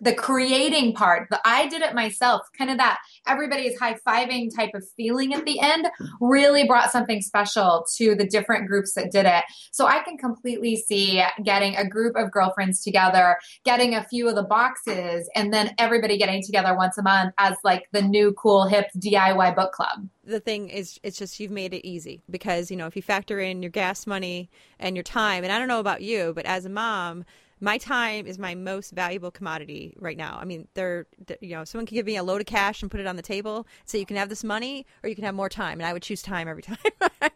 [0.04, 4.54] the creating part, the I did it myself, kind of that everybody is high fiving
[4.54, 5.88] type of feeling at the end,
[6.20, 9.44] really brought something special to the different groups that did it.
[9.72, 14.36] So I can completely see getting a group of girlfriends together, getting a few of
[14.36, 18.68] the boxes, and then everybody getting together once a month as like the new cool
[18.68, 22.78] hip DIY book club the thing is it's just you've made it easy because you
[22.78, 24.50] know if you factor in your gas money
[24.80, 27.26] and your time and i don't know about you but as a mom
[27.64, 30.38] my time is my most valuable commodity right now.
[30.40, 32.92] I mean, they're, they're, you know, someone can give me a load of cash and
[32.92, 35.34] put it on the table, so you can have this money or you can have
[35.34, 36.78] more time, and I would choose time every time.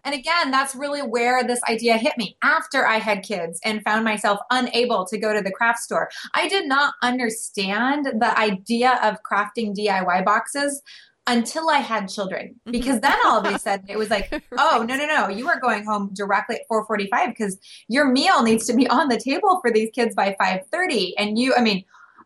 [0.04, 4.04] and again, that's really where this idea hit me after I had kids and found
[4.04, 6.10] myself unable to go to the craft store.
[6.36, 10.84] I did not understand the idea of crafting DIY boxes
[11.28, 12.72] until I had children, mm-hmm.
[12.72, 15.60] because then all of a sudden it was like, oh no no no, you are
[15.60, 17.60] going home directly at four forty five because
[17.90, 21.38] your meal needs to be on the table for these kids by five thirty, and
[21.38, 21.84] you, I mean,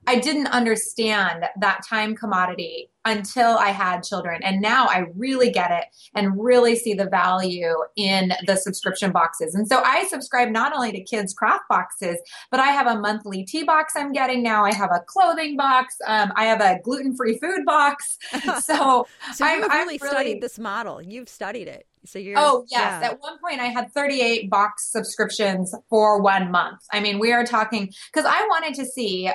[0.07, 4.41] I didn't understand that time commodity until I had children.
[4.43, 5.85] And now I really get it
[6.15, 9.55] and really see the value in the subscription boxes.
[9.55, 12.17] And so I subscribe not only to kids' craft boxes,
[12.51, 14.63] but I have a monthly tea box I'm getting now.
[14.63, 15.95] I have a clothing box.
[16.07, 18.17] Um, I have a gluten free food box.
[18.61, 21.01] So, so you've really, really studied this model.
[21.01, 21.87] You've studied it.
[22.05, 23.01] So you're Oh yes.
[23.01, 23.09] Yeah.
[23.09, 26.79] At one point I had 38 box subscriptions for one month.
[26.91, 29.29] I mean, we are talking because I wanted to see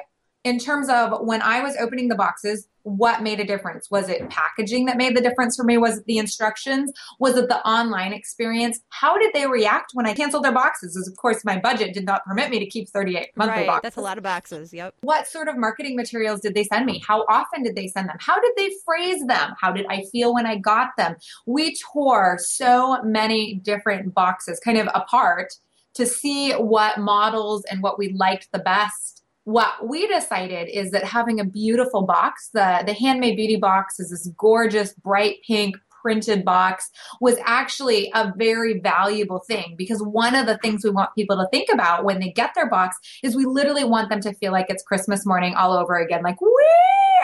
[0.47, 3.91] in terms of when I was opening the boxes, what made a difference?
[3.91, 5.77] Was it packaging that made the difference for me?
[5.77, 6.93] Was it the instructions?
[7.19, 8.79] Was it the online experience?
[8.91, 10.97] How did they react when I canceled their boxes?
[10.97, 13.83] As of course, my budget did not permit me to keep 38 monthly right, boxes.
[13.83, 14.73] That's a lot of boxes.
[14.73, 14.95] Yep.
[15.01, 17.03] What sort of marketing materials did they send me?
[17.05, 18.19] How often did they send them?
[18.21, 19.55] How did they phrase them?
[19.61, 21.17] How did I feel when I got them?
[21.47, 25.55] We tore so many different boxes kind of apart
[25.95, 31.05] to see what models and what we liked the best what we decided is that
[31.05, 36.45] having a beautiful box, the, the handmade beauty box is this gorgeous, bright pink printed
[36.45, 36.91] box
[37.21, 41.47] was actually a very valuable thing because one of the things we want people to
[41.53, 44.67] think about when they get their box is we literally want them to feel like
[44.69, 46.25] it's Christmas morning all over again.
[46.25, 46.51] Like, wee,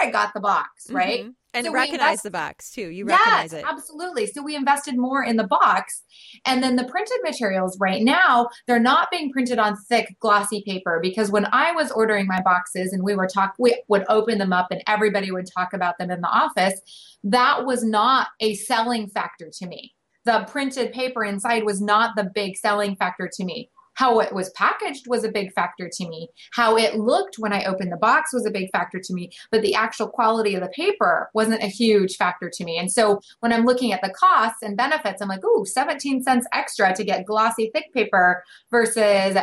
[0.00, 1.22] I got the box, right?
[1.22, 1.30] Mm-hmm.
[1.55, 2.88] And So recognize invest- the box too.
[2.88, 3.64] You yes, recognize it.
[3.68, 4.26] absolutely.
[4.26, 6.03] So we invested more in the box.
[6.46, 10.98] And then the printed materials right now, they're not being printed on thick, glossy paper
[11.03, 14.53] because when I was ordering my boxes and we were talk we would open them
[14.53, 16.80] up and everybody would talk about them in the office,
[17.24, 19.94] that was not a selling factor to me.
[20.24, 23.70] The printed paper inside was not the big selling factor to me.
[23.95, 26.28] How it was packaged was a big factor to me.
[26.53, 29.30] How it looked when I opened the box was a big factor to me.
[29.51, 32.78] But the actual quality of the paper wasn't a huge factor to me.
[32.78, 36.47] And so when I'm looking at the costs and benefits, I'm like, ooh, 17 cents
[36.53, 39.36] extra to get glossy thick paper versus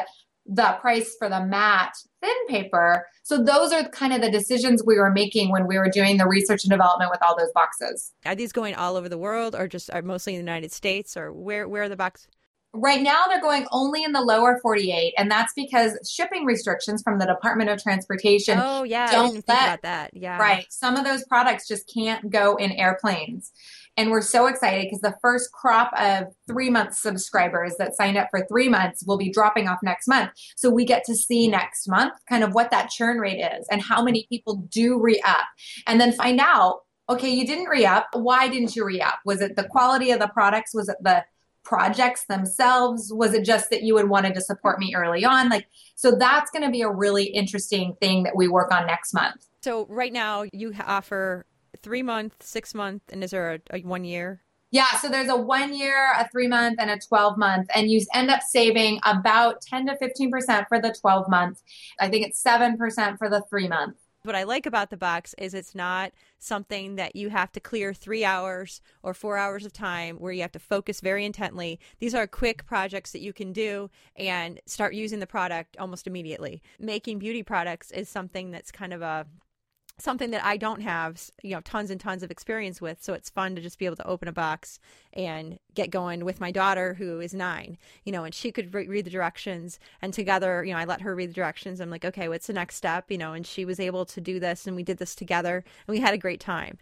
[0.50, 3.06] the price for the matte thin paper.
[3.24, 6.28] So those are kind of the decisions we were making when we were doing the
[6.28, 8.14] research and development with all those boxes.
[8.26, 11.16] Are these going all over the world, or just are mostly in the United States,
[11.16, 12.28] or where where are the box?
[12.74, 17.18] Right now, they're going only in the lower 48, and that's because shipping restrictions from
[17.18, 18.60] the Department of Transportation.
[18.62, 20.12] Oh yeah, don't let- about that.
[20.14, 20.66] Yeah, Right.
[20.70, 23.52] Some of those products just can't go in airplanes.
[23.98, 28.28] And we're so excited because the first crop of three month subscribers that signed up
[28.32, 30.30] for three months will be dropping off next month.
[30.56, 33.82] So we get to see next month kind of what that churn rate is and
[33.82, 35.46] how many people do re up.
[35.86, 38.08] And then find out, okay, you didn't re up.
[38.14, 39.20] Why didn't you re up?
[39.26, 40.74] Was it the quality of the products?
[40.74, 41.26] Was it the
[41.70, 43.14] projects themselves?
[43.14, 45.50] Was it just that you had wanted to support me early on?
[45.50, 49.14] Like, so that's going to be a really interesting thing that we work on next
[49.14, 49.46] month.
[49.62, 51.46] So right now you offer
[51.84, 54.42] three month, six month, and is there a, a one year?
[54.72, 58.02] Yeah, so there's a one year, a three month, and a 12 month, and you
[58.16, 61.62] end up saving about 10 to 15% for the 12 month.
[62.00, 63.98] I think it's 7% for the three month.
[64.24, 67.94] What I like about the box is it's not something that you have to clear
[67.94, 71.80] three hours or four hours of time where you have to focus very intently.
[72.00, 76.62] These are quick projects that you can do and start using the product almost immediately.
[76.80, 79.28] Making beauty products is something that's kind of a
[80.02, 83.04] something that I don't have, you know, tons and tons of experience with.
[83.04, 84.80] So it's fun to just be able to open a box
[85.14, 88.88] and get going with my daughter who is nine, you know, and she could re-
[88.88, 91.80] read the directions and together, you know, I let her read the directions.
[91.80, 93.10] I'm like, okay, what's the next step?
[93.10, 95.94] You know, and she was able to do this and we did this together and
[95.94, 96.78] we had a great time.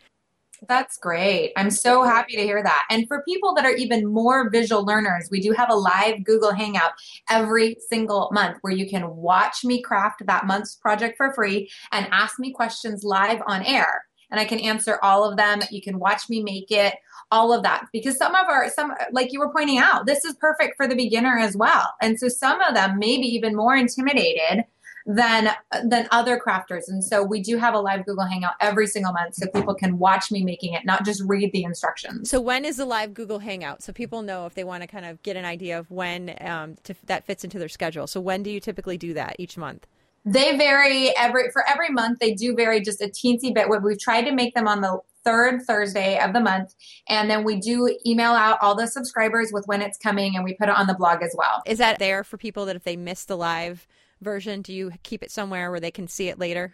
[0.67, 1.53] That's great.
[1.55, 2.87] I'm so happy to hear that.
[2.89, 6.53] And for people that are even more visual learners, we do have a live Google
[6.53, 6.93] Hangout
[7.29, 12.07] every single month where you can watch me craft that month's project for free and
[12.11, 14.05] ask me questions live on air.
[14.31, 15.61] And I can answer all of them.
[15.71, 16.95] You can watch me make it,
[17.31, 17.87] all of that.
[17.93, 20.95] Because some of our, some, like you were pointing out, this is perfect for the
[20.95, 21.93] beginner as well.
[22.01, 24.65] And so some of them may be even more intimidated
[25.07, 25.49] than
[25.85, 29.33] than other crafters and so we do have a live google hangout every single month
[29.33, 32.77] so people can watch me making it not just read the instructions So when is
[32.77, 33.81] the live Google Hangout?
[33.83, 36.75] So people know if they want to kind of get an idea of when um,
[36.83, 38.07] to, that fits into their schedule.
[38.07, 39.87] So when do you typically do that each month?
[40.25, 43.99] they vary every for every month they do vary just a teensy bit what we've
[43.99, 46.75] tried to make them on the third thursday of the month
[47.07, 50.53] and then we do email out all the subscribers with when it's coming and we
[50.55, 52.97] put it on the blog as well Is that there for people that if they
[52.97, 53.87] miss the live
[54.21, 56.73] version, do you keep it somewhere where they can see it later?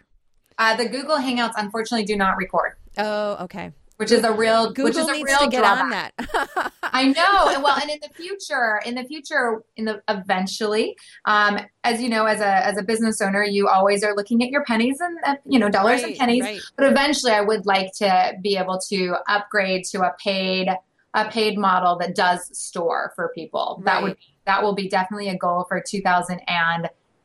[0.56, 3.72] uh, the google hangouts unfortunately do not record Oh, okay.
[3.96, 6.12] which is a real Google which is a needs real to get drawback.
[6.18, 6.72] on that.
[6.82, 7.60] I know.
[7.60, 12.24] Well, and in the future, in the future, in the eventually, um, as you know,
[12.24, 15.34] as a as a business owner, you always are looking at your pennies and uh,
[15.44, 16.42] you know dollars and pennies.
[16.42, 16.60] right.
[16.76, 20.68] But eventually, I would like to be able to upgrade to a paid
[21.14, 23.82] a paid model that does store for people.
[23.84, 24.18] That would Right.
[24.46, 25.80] that will be definitely a goal for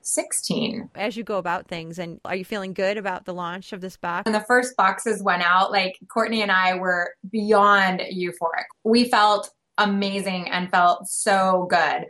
[0.03, 0.89] 2016.
[0.95, 3.97] As you go about things, and are you feeling good about the launch of this
[3.97, 4.25] box?
[4.25, 8.65] When the first boxes went out, like Courtney and I were beyond euphoric.
[8.83, 12.05] We felt amazing and felt so good.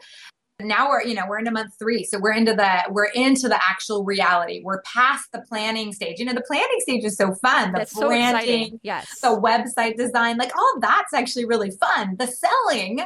[0.61, 2.03] Now we're, you know, we're into month three.
[2.03, 4.61] So we're into the we're into the actual reality.
[4.61, 6.19] We're past the planning stage.
[6.19, 7.71] You know, the planning stage is so fun.
[7.71, 8.79] The That's so branding, exciting.
[8.83, 9.21] Yes.
[9.21, 12.17] the website design, like all that's actually really fun.
[12.19, 13.05] The selling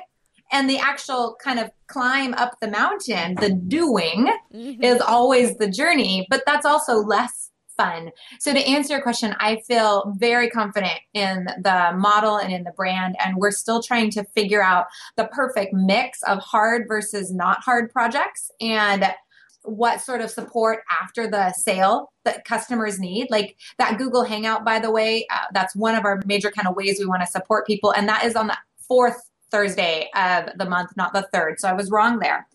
[0.52, 4.84] and the actual kind of climb up the mountain, the doing Mhm.
[4.84, 8.12] is always the journey, but that's also less fun.
[8.39, 12.72] So to answer your question, I feel very confident in the model and in the
[12.72, 14.86] brand and we're still trying to figure out
[15.18, 19.12] the perfect mix of hard versus not hard projects and
[19.64, 24.78] what sort of support after the sale that customers need like that google hangout by
[24.78, 27.66] the way uh, that's one of our major kind of ways we want to support
[27.66, 31.60] people and that is on the fourth thursday of the month not the third.
[31.60, 32.47] So i was wrong there.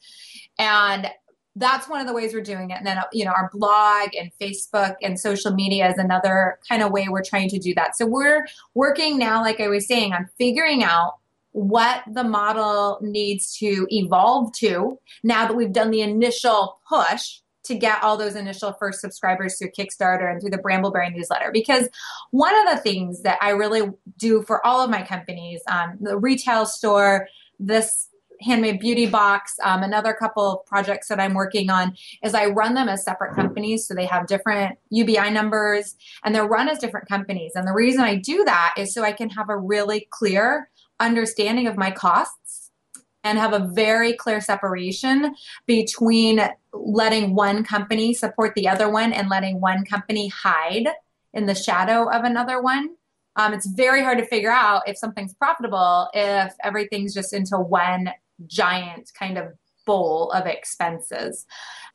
[0.58, 1.08] And
[1.56, 2.78] that's one of the ways we're doing it.
[2.78, 6.92] And then you know our blog and facebook and social media is another kind of
[6.92, 7.96] way we're trying to do that.
[7.96, 11.14] So we're working now like i was saying on figuring out
[11.52, 17.74] what the model needs to evolve to now that we've done the initial push to
[17.74, 21.50] get all those initial first subscribers through Kickstarter and through the Brambleberry newsletter.
[21.52, 21.88] Because
[22.30, 26.18] one of the things that I really do for all of my companies, um, the
[26.18, 27.28] retail store,
[27.60, 28.08] this
[28.40, 32.74] handmade beauty box, um, another couple of projects that I'm working on is I run
[32.74, 33.86] them as separate companies.
[33.86, 37.52] So they have different UBI numbers and they're run as different companies.
[37.54, 41.66] And the reason I do that is so I can have a really clear understanding
[41.66, 42.67] of my costs
[43.24, 45.34] and have a very clear separation
[45.66, 46.40] between
[46.72, 50.88] letting one company support the other one and letting one company hide
[51.32, 52.90] in the shadow of another one.
[53.36, 58.10] Um, it's very hard to figure out if something's profitable if everything's just into one
[58.46, 59.52] giant kind of
[59.86, 61.46] bowl of expenses.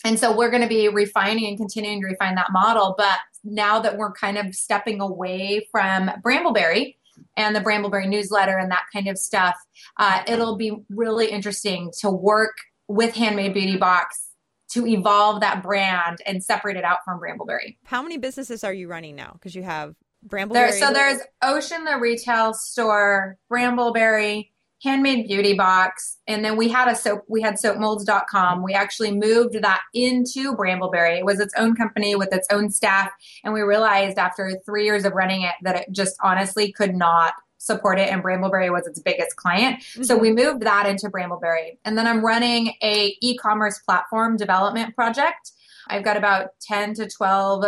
[0.03, 2.95] And so we're going to be refining and continuing to refine that model.
[2.97, 6.95] But now that we're kind of stepping away from Brambleberry,
[7.37, 9.55] and the Brambleberry newsletter and that kind of stuff,
[9.97, 12.55] uh, it'll be really interesting to work
[12.87, 14.29] with Handmade Beauty Box
[14.71, 17.77] to evolve that brand and separate it out from Brambleberry.
[17.85, 19.31] How many businesses are you running now?
[19.33, 19.95] Because you have
[20.27, 20.53] Brambleberry.
[20.53, 24.49] There, so there's Otion, the retail store, Brambleberry,
[24.83, 26.17] handmade beauty box.
[26.27, 31.19] And then we had a soap we had soapmolds.com we actually moved that into brambleberry.
[31.19, 33.11] It was its own company with its own staff.
[33.43, 37.33] And we realized after three years of running it that it just honestly could not
[37.57, 38.09] support it.
[38.09, 39.79] And brambleberry was its biggest client.
[39.79, 40.03] Mm-hmm.
[40.03, 41.77] so we moved that into brambleberry.
[41.85, 45.51] And then i'm running a e-commerce platform development project.
[45.87, 47.65] I've got about 10 to 12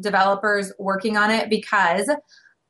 [0.00, 2.10] developers working on it because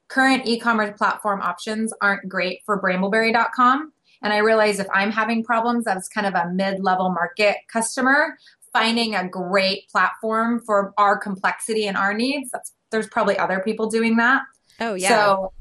[0.08, 3.92] current e-commerce platform options aren't great for brambleberry.com
[4.22, 8.36] and i realize if i'm having problems as kind of a mid-level market customer.
[8.72, 13.88] Finding a great platform for our complexity and our needs that's there's probably other people
[13.88, 14.42] doing that.
[14.80, 15.08] Oh yeah.
[15.08, 15.52] So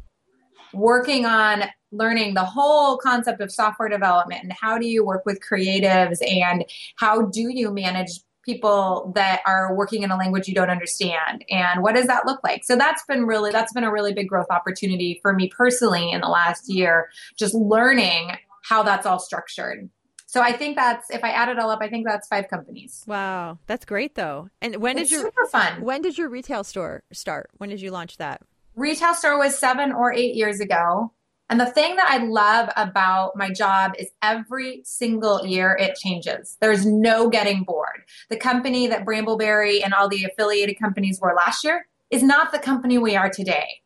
[0.73, 5.39] working on learning the whole concept of software development and how do you work with
[5.39, 6.65] creatives and
[6.97, 11.81] how do you manage people that are working in a language you don't understand and
[11.81, 14.47] what does that look like so that's been really that's been a really big growth
[14.49, 18.31] opportunity for me personally in the last year just learning
[18.63, 19.89] how that's all structured
[20.27, 23.05] so I think that's if I add it all up, I think that's five companies.
[23.07, 24.49] Wow, that's great though.
[24.61, 25.81] And when it's did your super fun?
[25.81, 27.51] When did your retail store start?
[27.55, 28.41] When did you launch that?
[28.75, 31.13] Retail store was seven or eight years ago.
[31.49, 36.57] And the thing that I love about my job is every single year it changes.
[36.59, 38.03] There's no getting bored.
[38.29, 42.59] The company that Brambleberry and all the affiliated companies were last year is not the
[42.59, 43.81] company we are today.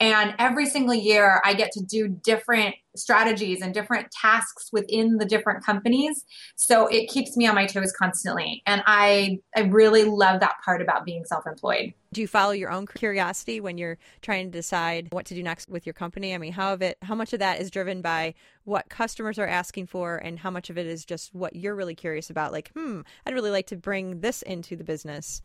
[0.00, 5.26] And every single year, I get to do different strategies and different tasks within the
[5.26, 6.24] different companies.
[6.56, 8.62] So it keeps me on my toes constantly.
[8.66, 11.92] And I, I really love that part about being self employed.
[12.12, 15.68] Do you follow your own curiosity when you're trying to decide what to do next
[15.68, 16.34] with your company?
[16.34, 18.34] I mean, how of it, how much of that is driven by
[18.64, 21.94] what customers are asking for, and how much of it is just what you're really
[21.94, 22.52] curious about?
[22.52, 25.42] Like, hmm, I'd really like to bring this into the business.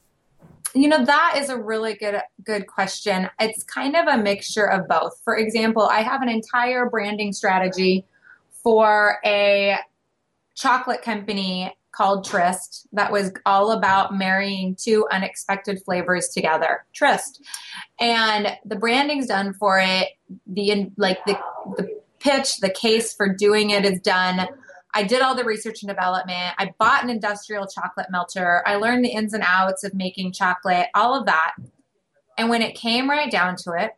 [0.74, 3.30] You know, that is a really good good question.
[3.40, 5.22] It's kind of a mixture of both.
[5.24, 8.06] For example, I have an entire branding strategy
[8.62, 9.78] for a
[10.56, 16.86] chocolate company called Tryst that was all about marrying two unexpected flavors together.
[16.94, 17.42] Tryst.
[18.00, 20.10] And the branding's done for it.
[20.46, 21.40] The like the
[21.78, 24.48] the pitch, the case for doing it is done.
[24.96, 26.56] I did all the research and development.
[26.58, 28.64] I bought an industrial chocolate melter.
[28.66, 31.56] I learned the ins and outs of making chocolate, all of that.
[32.38, 33.92] And when it came right down to it,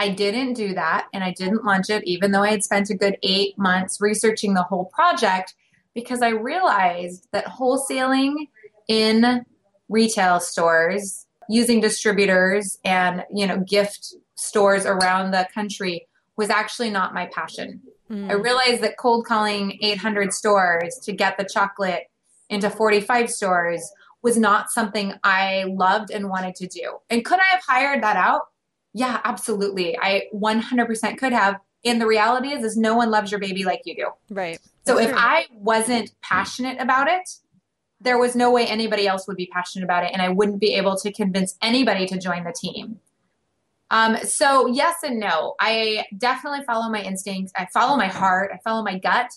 [0.00, 2.96] I didn't do that and I didn't launch it, even though I had spent a
[2.96, 5.54] good eight months researching the whole project,
[5.94, 8.48] because I realized that wholesaling
[8.88, 9.44] in
[9.88, 17.14] retail stores using distributors and you know gift stores around the country was actually not
[17.14, 17.80] my passion.
[18.12, 18.30] Mm.
[18.30, 22.04] I realized that cold calling 800 stores to get the chocolate
[22.50, 23.90] into 45 stores
[24.22, 26.98] was not something I loved and wanted to do.
[27.10, 28.42] And could I have hired that out?
[28.92, 29.98] Yeah, absolutely.
[29.98, 31.56] I 100% could have.
[31.84, 34.10] And the reality is, is no one loves your baby like you do.
[34.30, 34.60] Right.
[34.86, 35.20] So That's if true.
[35.20, 37.28] I wasn't passionate about it,
[38.00, 40.74] there was no way anybody else would be passionate about it, and I wouldn't be
[40.74, 43.00] able to convince anybody to join the team.
[43.92, 45.54] Um, so yes and no.
[45.60, 47.52] I definitely follow my instincts.
[47.56, 48.50] I follow my heart.
[48.52, 49.30] I follow my gut.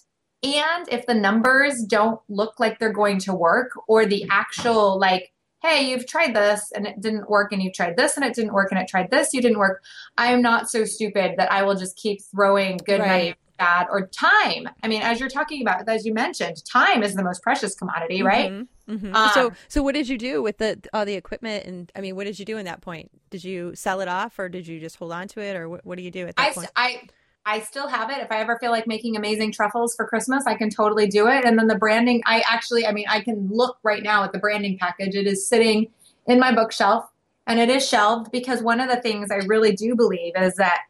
[0.43, 5.31] And if the numbers don't look like they're going to work, or the actual like,
[5.61, 8.53] hey, you've tried this and it didn't work, and you've tried this and it didn't
[8.53, 9.83] work, and it tried this, you didn't work.
[10.17, 13.07] I am not so stupid that I will just keep throwing good right.
[13.07, 14.69] money bad or time.
[14.83, 18.21] I mean, as you're talking about, as you mentioned, time is the most precious commodity,
[18.21, 18.51] right?
[18.51, 19.15] Mm-hmm, mm-hmm.
[19.15, 21.65] Um, so, so what did you do with the all the equipment?
[21.65, 23.11] And I mean, what did you do in that point?
[23.29, 25.85] Did you sell it off, or did you just hold on to it, or what,
[25.85, 26.71] what do you do at that I, point?
[26.75, 27.01] I
[27.45, 28.17] I still have it.
[28.17, 31.45] If I ever feel like making amazing truffles for Christmas, I can totally do it.
[31.45, 34.39] And then the branding, I actually, I mean, I can look right now at the
[34.39, 35.13] branding package.
[35.13, 35.87] It is sitting
[36.25, 37.05] in my bookshelf
[37.45, 40.81] and it is shelved because one of the things I really do believe is that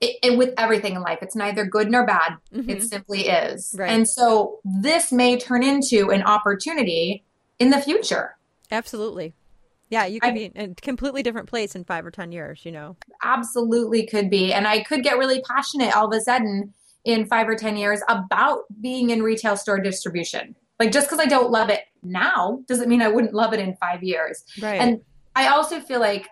[0.00, 2.36] it, it, with everything in life, it's neither good nor bad.
[2.54, 2.70] Mm-hmm.
[2.70, 3.74] It simply is.
[3.76, 3.90] Right.
[3.90, 7.24] And so this may turn into an opportunity
[7.58, 8.36] in the future.
[8.70, 9.34] Absolutely.
[9.90, 12.64] Yeah, you could I, be in a completely different place in five or 10 years,
[12.64, 12.96] you know?
[13.22, 14.52] Absolutely could be.
[14.52, 18.00] And I could get really passionate all of a sudden in five or 10 years
[18.08, 20.54] about being in retail store distribution.
[20.78, 23.74] Like just because I don't love it now doesn't mean I wouldn't love it in
[23.76, 24.44] five years.
[24.60, 24.80] Right.
[24.80, 25.00] And
[25.34, 26.28] I also feel like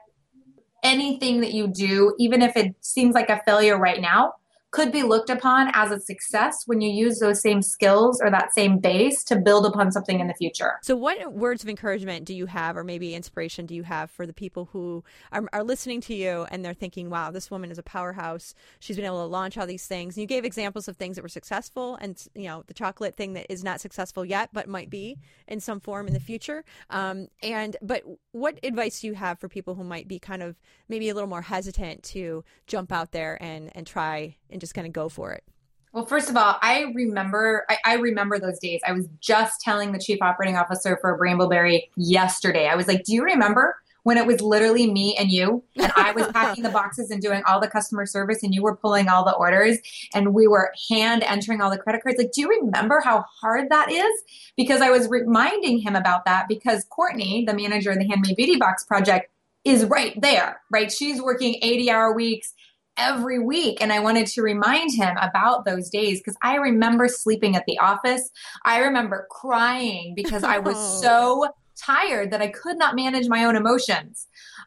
[0.87, 4.34] anything that you do, even if it seems like a failure right now,
[4.70, 8.52] could be looked upon as a success when you use those same skills or that
[8.52, 10.74] same base to build upon something in the future.
[10.82, 14.26] So, what words of encouragement do you have, or maybe inspiration do you have for
[14.26, 17.78] the people who are, are listening to you and they're thinking, wow, this woman is
[17.78, 18.54] a powerhouse.
[18.80, 20.18] She's been able to launch all these things.
[20.18, 23.46] You gave examples of things that were successful and, you know, the chocolate thing that
[23.50, 26.64] is not successful yet, but might be in some form in the future.
[26.90, 28.02] Um, and, but
[28.32, 30.56] what advice do you have for people who might be kind of
[30.88, 34.86] maybe a little more hesitant to jump out there and, and try and just kind
[34.86, 35.44] of go for it?
[35.92, 38.82] Well, first of all, I remember I, I, remember those days.
[38.86, 42.68] I was just telling the chief operating officer for Brambleberry yesterday.
[42.68, 46.12] I was like, "Do you remember when it was literally me and you, and I
[46.12, 49.24] was packing the boxes and doing all the customer service, and you were pulling all
[49.24, 49.78] the orders,
[50.12, 52.18] and we were hand entering all the credit cards?
[52.18, 54.22] Like, do you remember how hard that is?
[54.55, 58.57] Because I was reminding him about that because Courtney, the manager of the Handmade Beauty
[58.57, 59.30] Box project,
[59.64, 60.61] is right there.
[60.70, 62.53] Right, she's working eighty-hour weeks
[62.97, 63.80] every week.
[63.80, 67.78] And I wanted to remind him about those days because I remember sleeping at the
[67.78, 68.30] office.
[68.64, 73.57] I remember crying because I was so tired that I could not manage my own
[73.57, 74.26] emotions.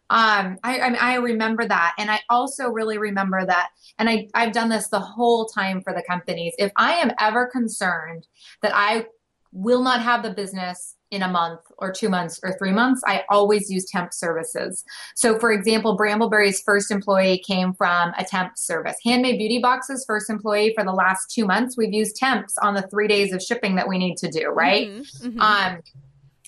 [0.09, 1.95] Um, I, I, I remember that.
[1.97, 3.69] And I also really remember that.
[3.97, 6.53] And I, I've done this the whole time for the companies.
[6.57, 8.27] If I am ever concerned
[8.61, 9.05] that I
[9.51, 13.23] will not have the business in a month or two months or three months, I
[13.30, 14.84] always use temp services.
[15.15, 18.97] So, for example, Brambleberry's first employee came from a temp service.
[19.03, 22.84] Handmade Beauty Box's first employee for the last two months, we've used temps on the
[22.84, 24.89] three days of shipping that we need to do, right?
[24.89, 25.39] Mm-hmm, mm-hmm.
[25.41, 25.82] Um,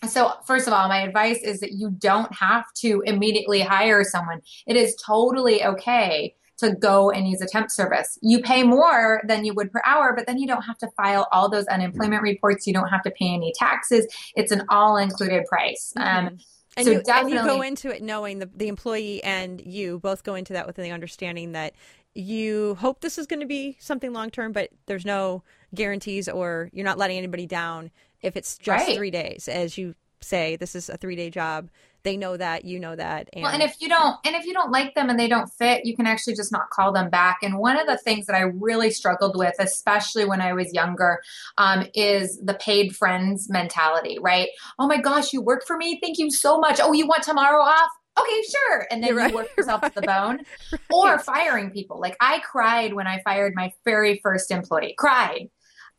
[0.07, 4.41] so, first of all, my advice is that you don't have to immediately hire someone.
[4.65, 8.17] It is totally okay to go and use a temp service.
[8.21, 11.27] You pay more than you would per hour, but then you don't have to file
[11.31, 12.65] all those unemployment reports.
[12.65, 14.07] You don't have to pay any taxes.
[14.35, 15.93] It's an all included price.
[15.97, 16.27] Mm-hmm.
[16.27, 16.37] Um,
[16.77, 19.99] and, so you, definitely, and you go into it knowing the, the employee and you
[19.99, 21.73] both go into that with the understanding that
[22.13, 25.43] you hope this is going to be something long term, but there's no
[25.75, 27.91] guarantees or you're not letting anybody down
[28.21, 28.95] if it's just right.
[28.95, 29.47] three days.
[29.47, 31.69] As you say, this is a three day job
[32.03, 34.53] they know that you know that and well and if you don't and if you
[34.53, 37.39] don't like them and they don't fit you can actually just not call them back
[37.41, 41.19] and one of the things that i really struggled with especially when i was younger
[41.57, 44.49] um, is the paid friends mentality right
[44.79, 47.61] oh my gosh you work for me thank you so much oh you want tomorrow
[47.61, 47.89] off
[48.19, 48.87] okay, sure.
[48.91, 49.93] And then you work yourself right.
[49.93, 50.39] to the bone.
[50.71, 50.79] Right.
[50.93, 51.99] Or firing people.
[51.99, 54.93] Like I cried when I fired my very first employee.
[54.97, 55.49] Cried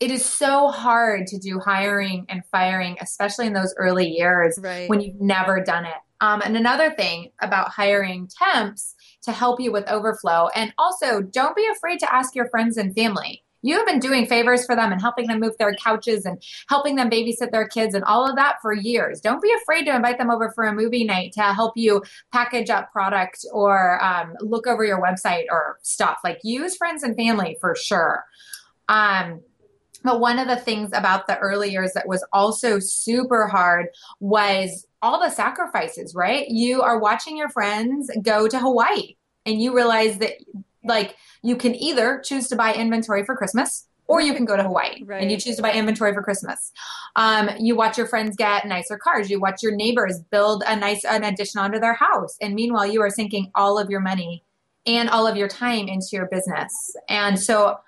[0.03, 4.89] it is so hard to do hiring and firing, especially in those early years right.
[4.89, 5.95] when you've never done it.
[6.21, 11.55] Um, and another thing about hiring temps to help you with overflow, and also don't
[11.55, 13.45] be afraid to ask your friends and family.
[13.63, 16.97] You have been doing favors for them and helping them move their couches and helping
[16.97, 19.21] them babysit their kids and all of that for years.
[19.21, 22.71] Don't be afraid to invite them over for a movie night to help you package
[22.71, 26.19] up product or um, look over your website or stuff.
[26.25, 28.25] Like use friends and family for sure.
[28.89, 29.43] Um,
[30.03, 33.89] but one of the things about the early years that was also super hard
[34.21, 36.49] was all the sacrifices, right?
[36.49, 40.35] You are watching your friends go to Hawaii and you realize that
[40.85, 44.63] like you can either choose to buy inventory for Christmas or you can go to
[44.63, 45.23] Hawaii right.
[45.23, 46.73] and you choose to buy inventory for Christmas.
[47.17, 49.31] Um, you watch your friends get nicer cars.
[49.31, 53.01] You watch your neighbors build a nice an addition onto their house, and meanwhile you
[53.01, 54.45] are sinking all of your money
[54.87, 56.73] and all of your time into your business.
[57.09, 57.79] And so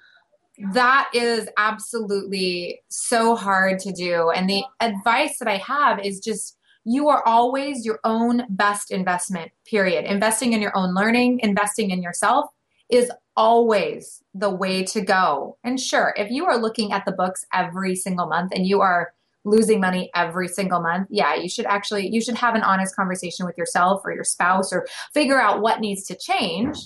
[0.73, 4.31] that is absolutely so hard to do.
[4.31, 9.51] And the advice that I have is just you are always your own best investment,
[9.67, 10.05] period.
[10.05, 12.47] Investing in your own learning, investing in yourself
[12.91, 15.57] is always the way to go.
[15.65, 19.13] And sure, if you are looking at the books every single month and you are
[19.45, 23.47] losing money every single month, yeah, you should actually you should have an honest conversation
[23.47, 26.77] with yourself or your spouse or figure out what needs to change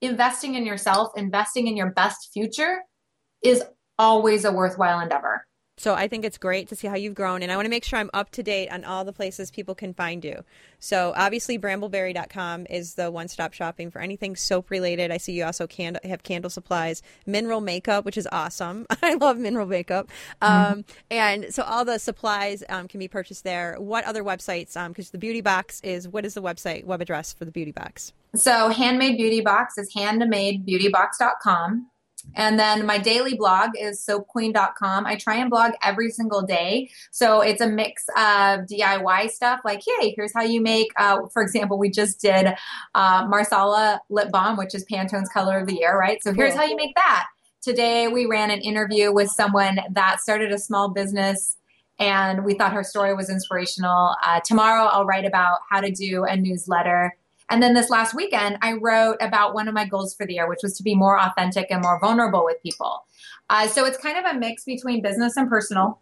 [0.00, 2.82] investing in yourself, investing in your best future
[3.42, 3.62] is
[3.98, 5.46] always a worthwhile endeavor.
[5.80, 7.84] So I think it's great to see how you've grown, and I want to make
[7.84, 10.44] sure I'm up to date on all the places people can find you.
[10.78, 15.10] So obviously, brambleberry.com is the one-stop shopping for anything soap related.
[15.10, 18.86] I see you also can- have candle supplies, mineral makeup, which is awesome.
[19.02, 20.08] I love mineral makeup,
[20.42, 20.72] Mm-hmm.
[20.72, 23.76] um, and so all the supplies um, can be purchased there.
[23.78, 24.74] What other websites?
[24.88, 28.12] Because the Beauty Box is what is the website web address for the Beauty Box?
[28.36, 31.86] So handmade beauty box is handmadebeautybox.com.
[32.34, 35.06] And then my daily blog is soapqueen.com.
[35.06, 36.90] I try and blog every single day.
[37.10, 41.42] So it's a mix of DIY stuff like, hey, here's how you make, uh, for
[41.42, 42.54] example, we just did
[42.94, 46.22] uh, Marsala lip balm, which is Pantone's color of the year, right?
[46.22, 47.26] So here's how you make that.
[47.62, 51.56] Today we ran an interview with someone that started a small business
[51.98, 54.16] and we thought her story was inspirational.
[54.24, 57.14] Uh, tomorrow I'll write about how to do a newsletter.
[57.50, 60.48] And then this last weekend, I wrote about one of my goals for the year,
[60.48, 63.04] which was to be more authentic and more vulnerable with people.
[63.50, 65.98] Uh, so it's kind of a mix between business and personal.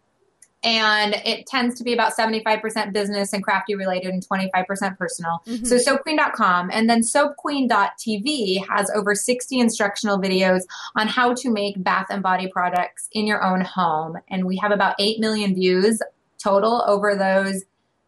[0.61, 5.41] And it tends to be about 75% business and crafty related and 25% personal.
[5.63, 10.63] So soapqueen.com and then soapqueen.tv has over 60 instructional videos
[10.97, 14.17] on how to make bath and body products in your own home.
[14.29, 16.01] And we have about 8 million views
[16.37, 17.63] total over those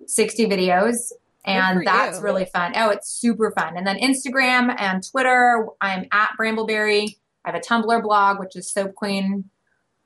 [0.08, 1.14] 60 videos.
[1.44, 2.24] And that's you.
[2.24, 2.74] really fun.
[2.76, 3.76] Oh, it's super fun.
[3.76, 7.16] And then Instagram and Twitter, I'm at Brambleberry.
[7.44, 9.50] I have a Tumblr blog, which is Soap Queen.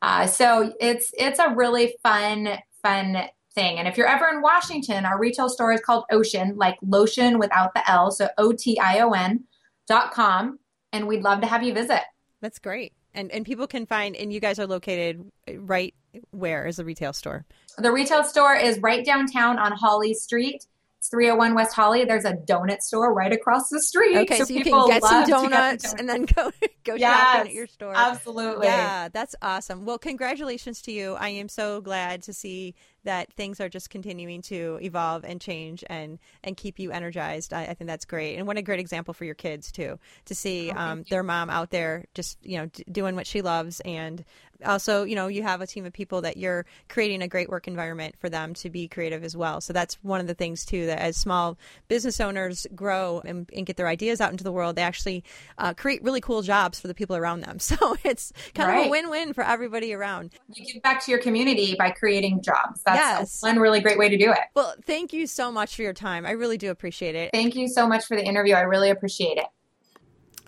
[0.02, 2.50] Uh, so it's it's a really fun
[2.82, 3.80] fun thing.
[3.80, 7.74] And if you're ever in Washington, our retail store is called Otion, like lotion without
[7.74, 9.46] the L, so O T I O N
[9.88, 10.60] dot com,
[10.94, 12.02] and we'd love to have you visit.
[12.42, 12.94] That's great.
[13.14, 15.26] And and people can find and you guys are located
[15.58, 15.94] right
[16.32, 17.46] where is the retail store?
[17.78, 20.66] The retail store is right downtown on Holly Street.
[21.06, 22.04] It's 301 West Holly.
[22.04, 24.18] There's a donut store right across the street.
[24.18, 26.50] Okay, so, you can get some to get donuts and then go
[26.84, 27.94] go Yes, shopping at your store.
[27.96, 28.66] Absolutely.
[28.66, 29.86] Yeah, that's awesome.
[29.86, 31.14] Well, congratulations to you.
[31.14, 32.74] I am so glad to see
[33.04, 37.54] that things are just continuing to evolve and change and and keep you energized.
[37.54, 40.34] I, I think that's great, and what a great example for your kids too to
[40.34, 44.26] see um, their mom out there just you know d- doing what she loves and
[44.64, 47.68] also you know you have a team of people that you're creating a great work
[47.68, 50.86] environment for them to be creative as well so that's one of the things too
[50.86, 51.58] that as small
[51.88, 55.24] business owners grow and, and get their ideas out into the world they actually
[55.58, 58.90] uh, create really cool jobs for the people around them so it's kind of a
[58.90, 62.82] win-win for everybody around You give back to your community by creating jobs.
[62.86, 63.42] That's Yes.
[63.42, 64.40] one really great way to do it.
[64.56, 67.68] well thank you so much for your time i really do appreciate it Thank you
[67.68, 68.54] so much for the interview.
[68.56, 69.46] I really appreciate it.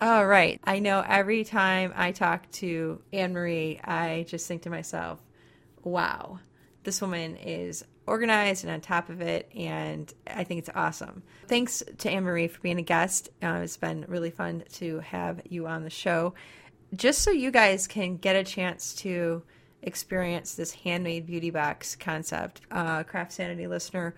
[0.00, 0.60] All right.
[0.64, 5.20] I know every time I talk to Anne Marie, I just think to myself,
[5.82, 6.38] wow,
[6.84, 9.50] this woman is organized and on top of it.
[9.56, 11.24] And I think it's awesome.
[11.48, 13.30] Thanks to Anne Marie for being a guest.
[13.42, 16.34] Uh, it's been really fun to have you on the show.
[16.94, 19.42] Just so you guys can get a chance to
[19.82, 24.14] experience this handmade beauty box concept, uh, Craft Sanity listener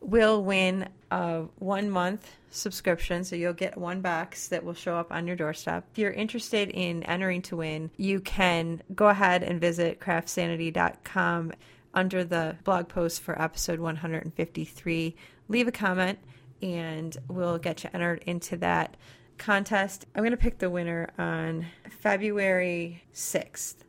[0.00, 3.24] will win a one month subscription.
[3.24, 5.84] So you'll get one box that will show up on your doorstep.
[5.92, 11.52] If you're interested in entering to win, you can go ahead and visit craftsanity.com
[11.94, 15.16] under the blog post for episode 153.
[15.48, 16.18] Leave a comment
[16.62, 18.96] and we'll get you entered into that
[19.38, 20.06] contest.
[20.14, 21.66] I'm going to pick the winner on
[22.00, 23.85] February 6th.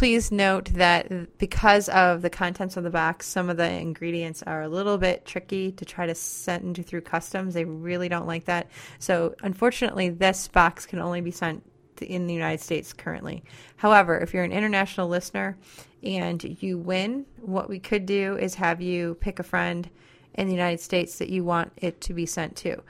[0.00, 4.62] Please note that because of the contents of the box, some of the ingredients are
[4.62, 7.52] a little bit tricky to try to send through customs.
[7.52, 8.70] They really don't like that.
[8.98, 11.62] So, unfortunately, this box can only be sent
[12.00, 13.44] in the United States currently.
[13.76, 15.58] However, if you're an international listener
[16.02, 19.90] and you win, what we could do is have you pick a friend
[20.32, 22.82] in the United States that you want it to be sent to.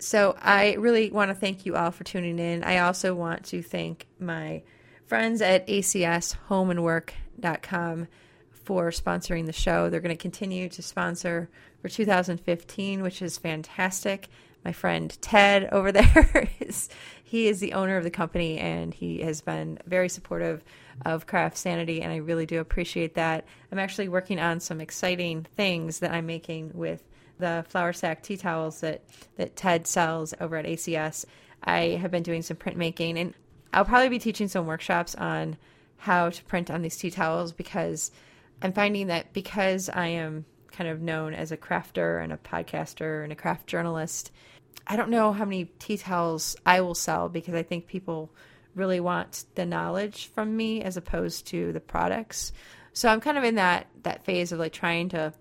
[0.00, 2.64] So I really want to thank you all for tuning in.
[2.64, 4.62] I also want to thank my
[5.06, 8.08] friends at acshomeandwork.com
[8.50, 9.88] for sponsoring the show.
[9.88, 11.48] They're going to continue to sponsor
[11.80, 14.26] for 2015, which is fantastic.
[14.64, 16.88] My friend Ted over there is
[17.22, 20.64] he is the owner of the company and he has been very supportive
[21.04, 23.44] of Craft Sanity and I really do appreciate that.
[23.70, 27.04] I'm actually working on some exciting things that I'm making with
[27.38, 29.04] the flour sack tea towels that,
[29.36, 31.24] that Ted sells over at ACS.
[31.62, 33.34] I have been doing some printmaking and
[33.72, 35.56] I'll probably be teaching some workshops on
[35.98, 38.10] how to print on these tea towels because
[38.62, 43.22] I'm finding that because I am kind of known as a crafter and a podcaster
[43.22, 44.30] and a craft journalist,
[44.86, 48.30] I don't know how many tea towels I will sell because I think people
[48.74, 52.52] really want the knowledge from me as opposed to the products.
[52.92, 55.32] So I'm kind of in that that phase of like trying to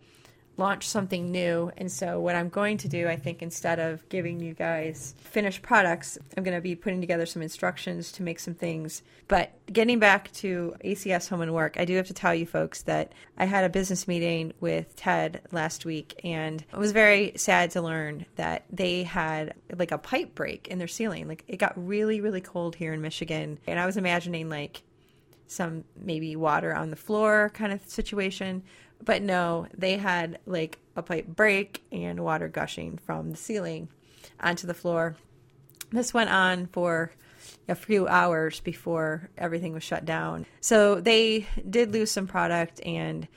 [0.57, 1.71] launch something new.
[1.77, 5.61] And so, what I'm going to do, I think, instead of giving you guys finished
[5.61, 9.01] products, I'm going to be putting together some instructions to make some things.
[9.27, 12.83] But getting back to ACS Home and Work, I do have to tell you folks
[12.83, 17.71] that I had a business meeting with Ted last week, and it was very sad
[17.71, 21.27] to learn that they had like a pipe break in their ceiling.
[21.27, 23.59] Like, it got really, really cold here in Michigan.
[23.67, 24.83] And I was imagining, like,
[25.47, 28.63] some maybe water on the floor kind of situation
[29.03, 33.89] but no, they had like a pipe break and water gushing from the ceiling
[34.39, 35.15] onto the floor.
[35.91, 37.11] This went on for
[37.67, 40.45] a few hours before everything was shut down.
[40.61, 43.27] So they did lose some product and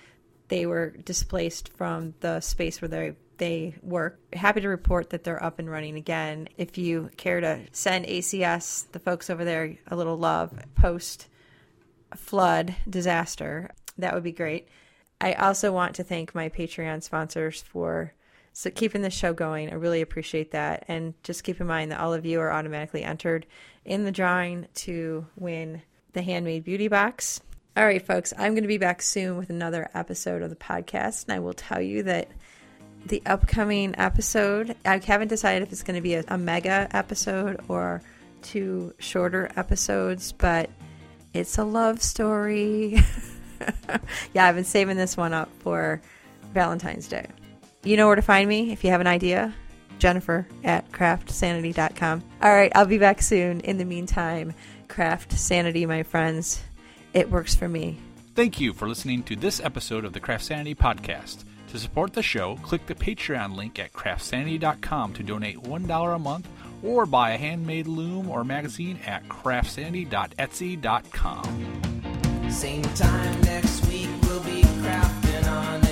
[0.48, 4.18] they were displaced from the space where they they work.
[4.32, 6.48] Happy to report that they're up and running again.
[6.56, 11.28] If you care to send ACS, the folks over there, a little love post
[12.16, 14.68] flood disaster, that would be great.
[15.20, 18.12] I also want to thank my Patreon sponsors for
[18.52, 19.70] so keeping the show going.
[19.70, 20.84] I really appreciate that.
[20.88, 23.46] And just keep in mind that all of you are automatically entered
[23.84, 25.82] in the drawing to win
[26.12, 27.40] the Handmade Beauty Box.
[27.76, 31.24] All right, folks, I'm going to be back soon with another episode of the podcast.
[31.24, 32.28] And I will tell you that
[33.06, 37.60] the upcoming episode, I haven't decided if it's going to be a, a mega episode
[37.68, 38.02] or
[38.42, 40.70] two shorter episodes, but
[41.32, 42.98] it's a love story.
[44.34, 46.00] yeah, I've been saving this one up for
[46.54, 47.26] Valentine's Day.
[47.84, 49.54] You know where to find me if you have an idea.
[49.98, 52.22] Jennifer at craftsanity.com.
[52.42, 53.60] All right, I'll be back soon.
[53.60, 54.54] In the meantime,
[54.88, 56.62] craft sanity, my friends.
[57.14, 57.98] It works for me.
[58.34, 61.44] Thank you for listening to this episode of the Craft Sanity podcast.
[61.68, 66.48] To support the show, click the Patreon link at craftsanity.com to donate $1 a month
[66.82, 71.87] or buy a handmade loom or magazine at craftsanity.etsy.com.
[72.50, 75.87] Same time next week, we'll be crafting on.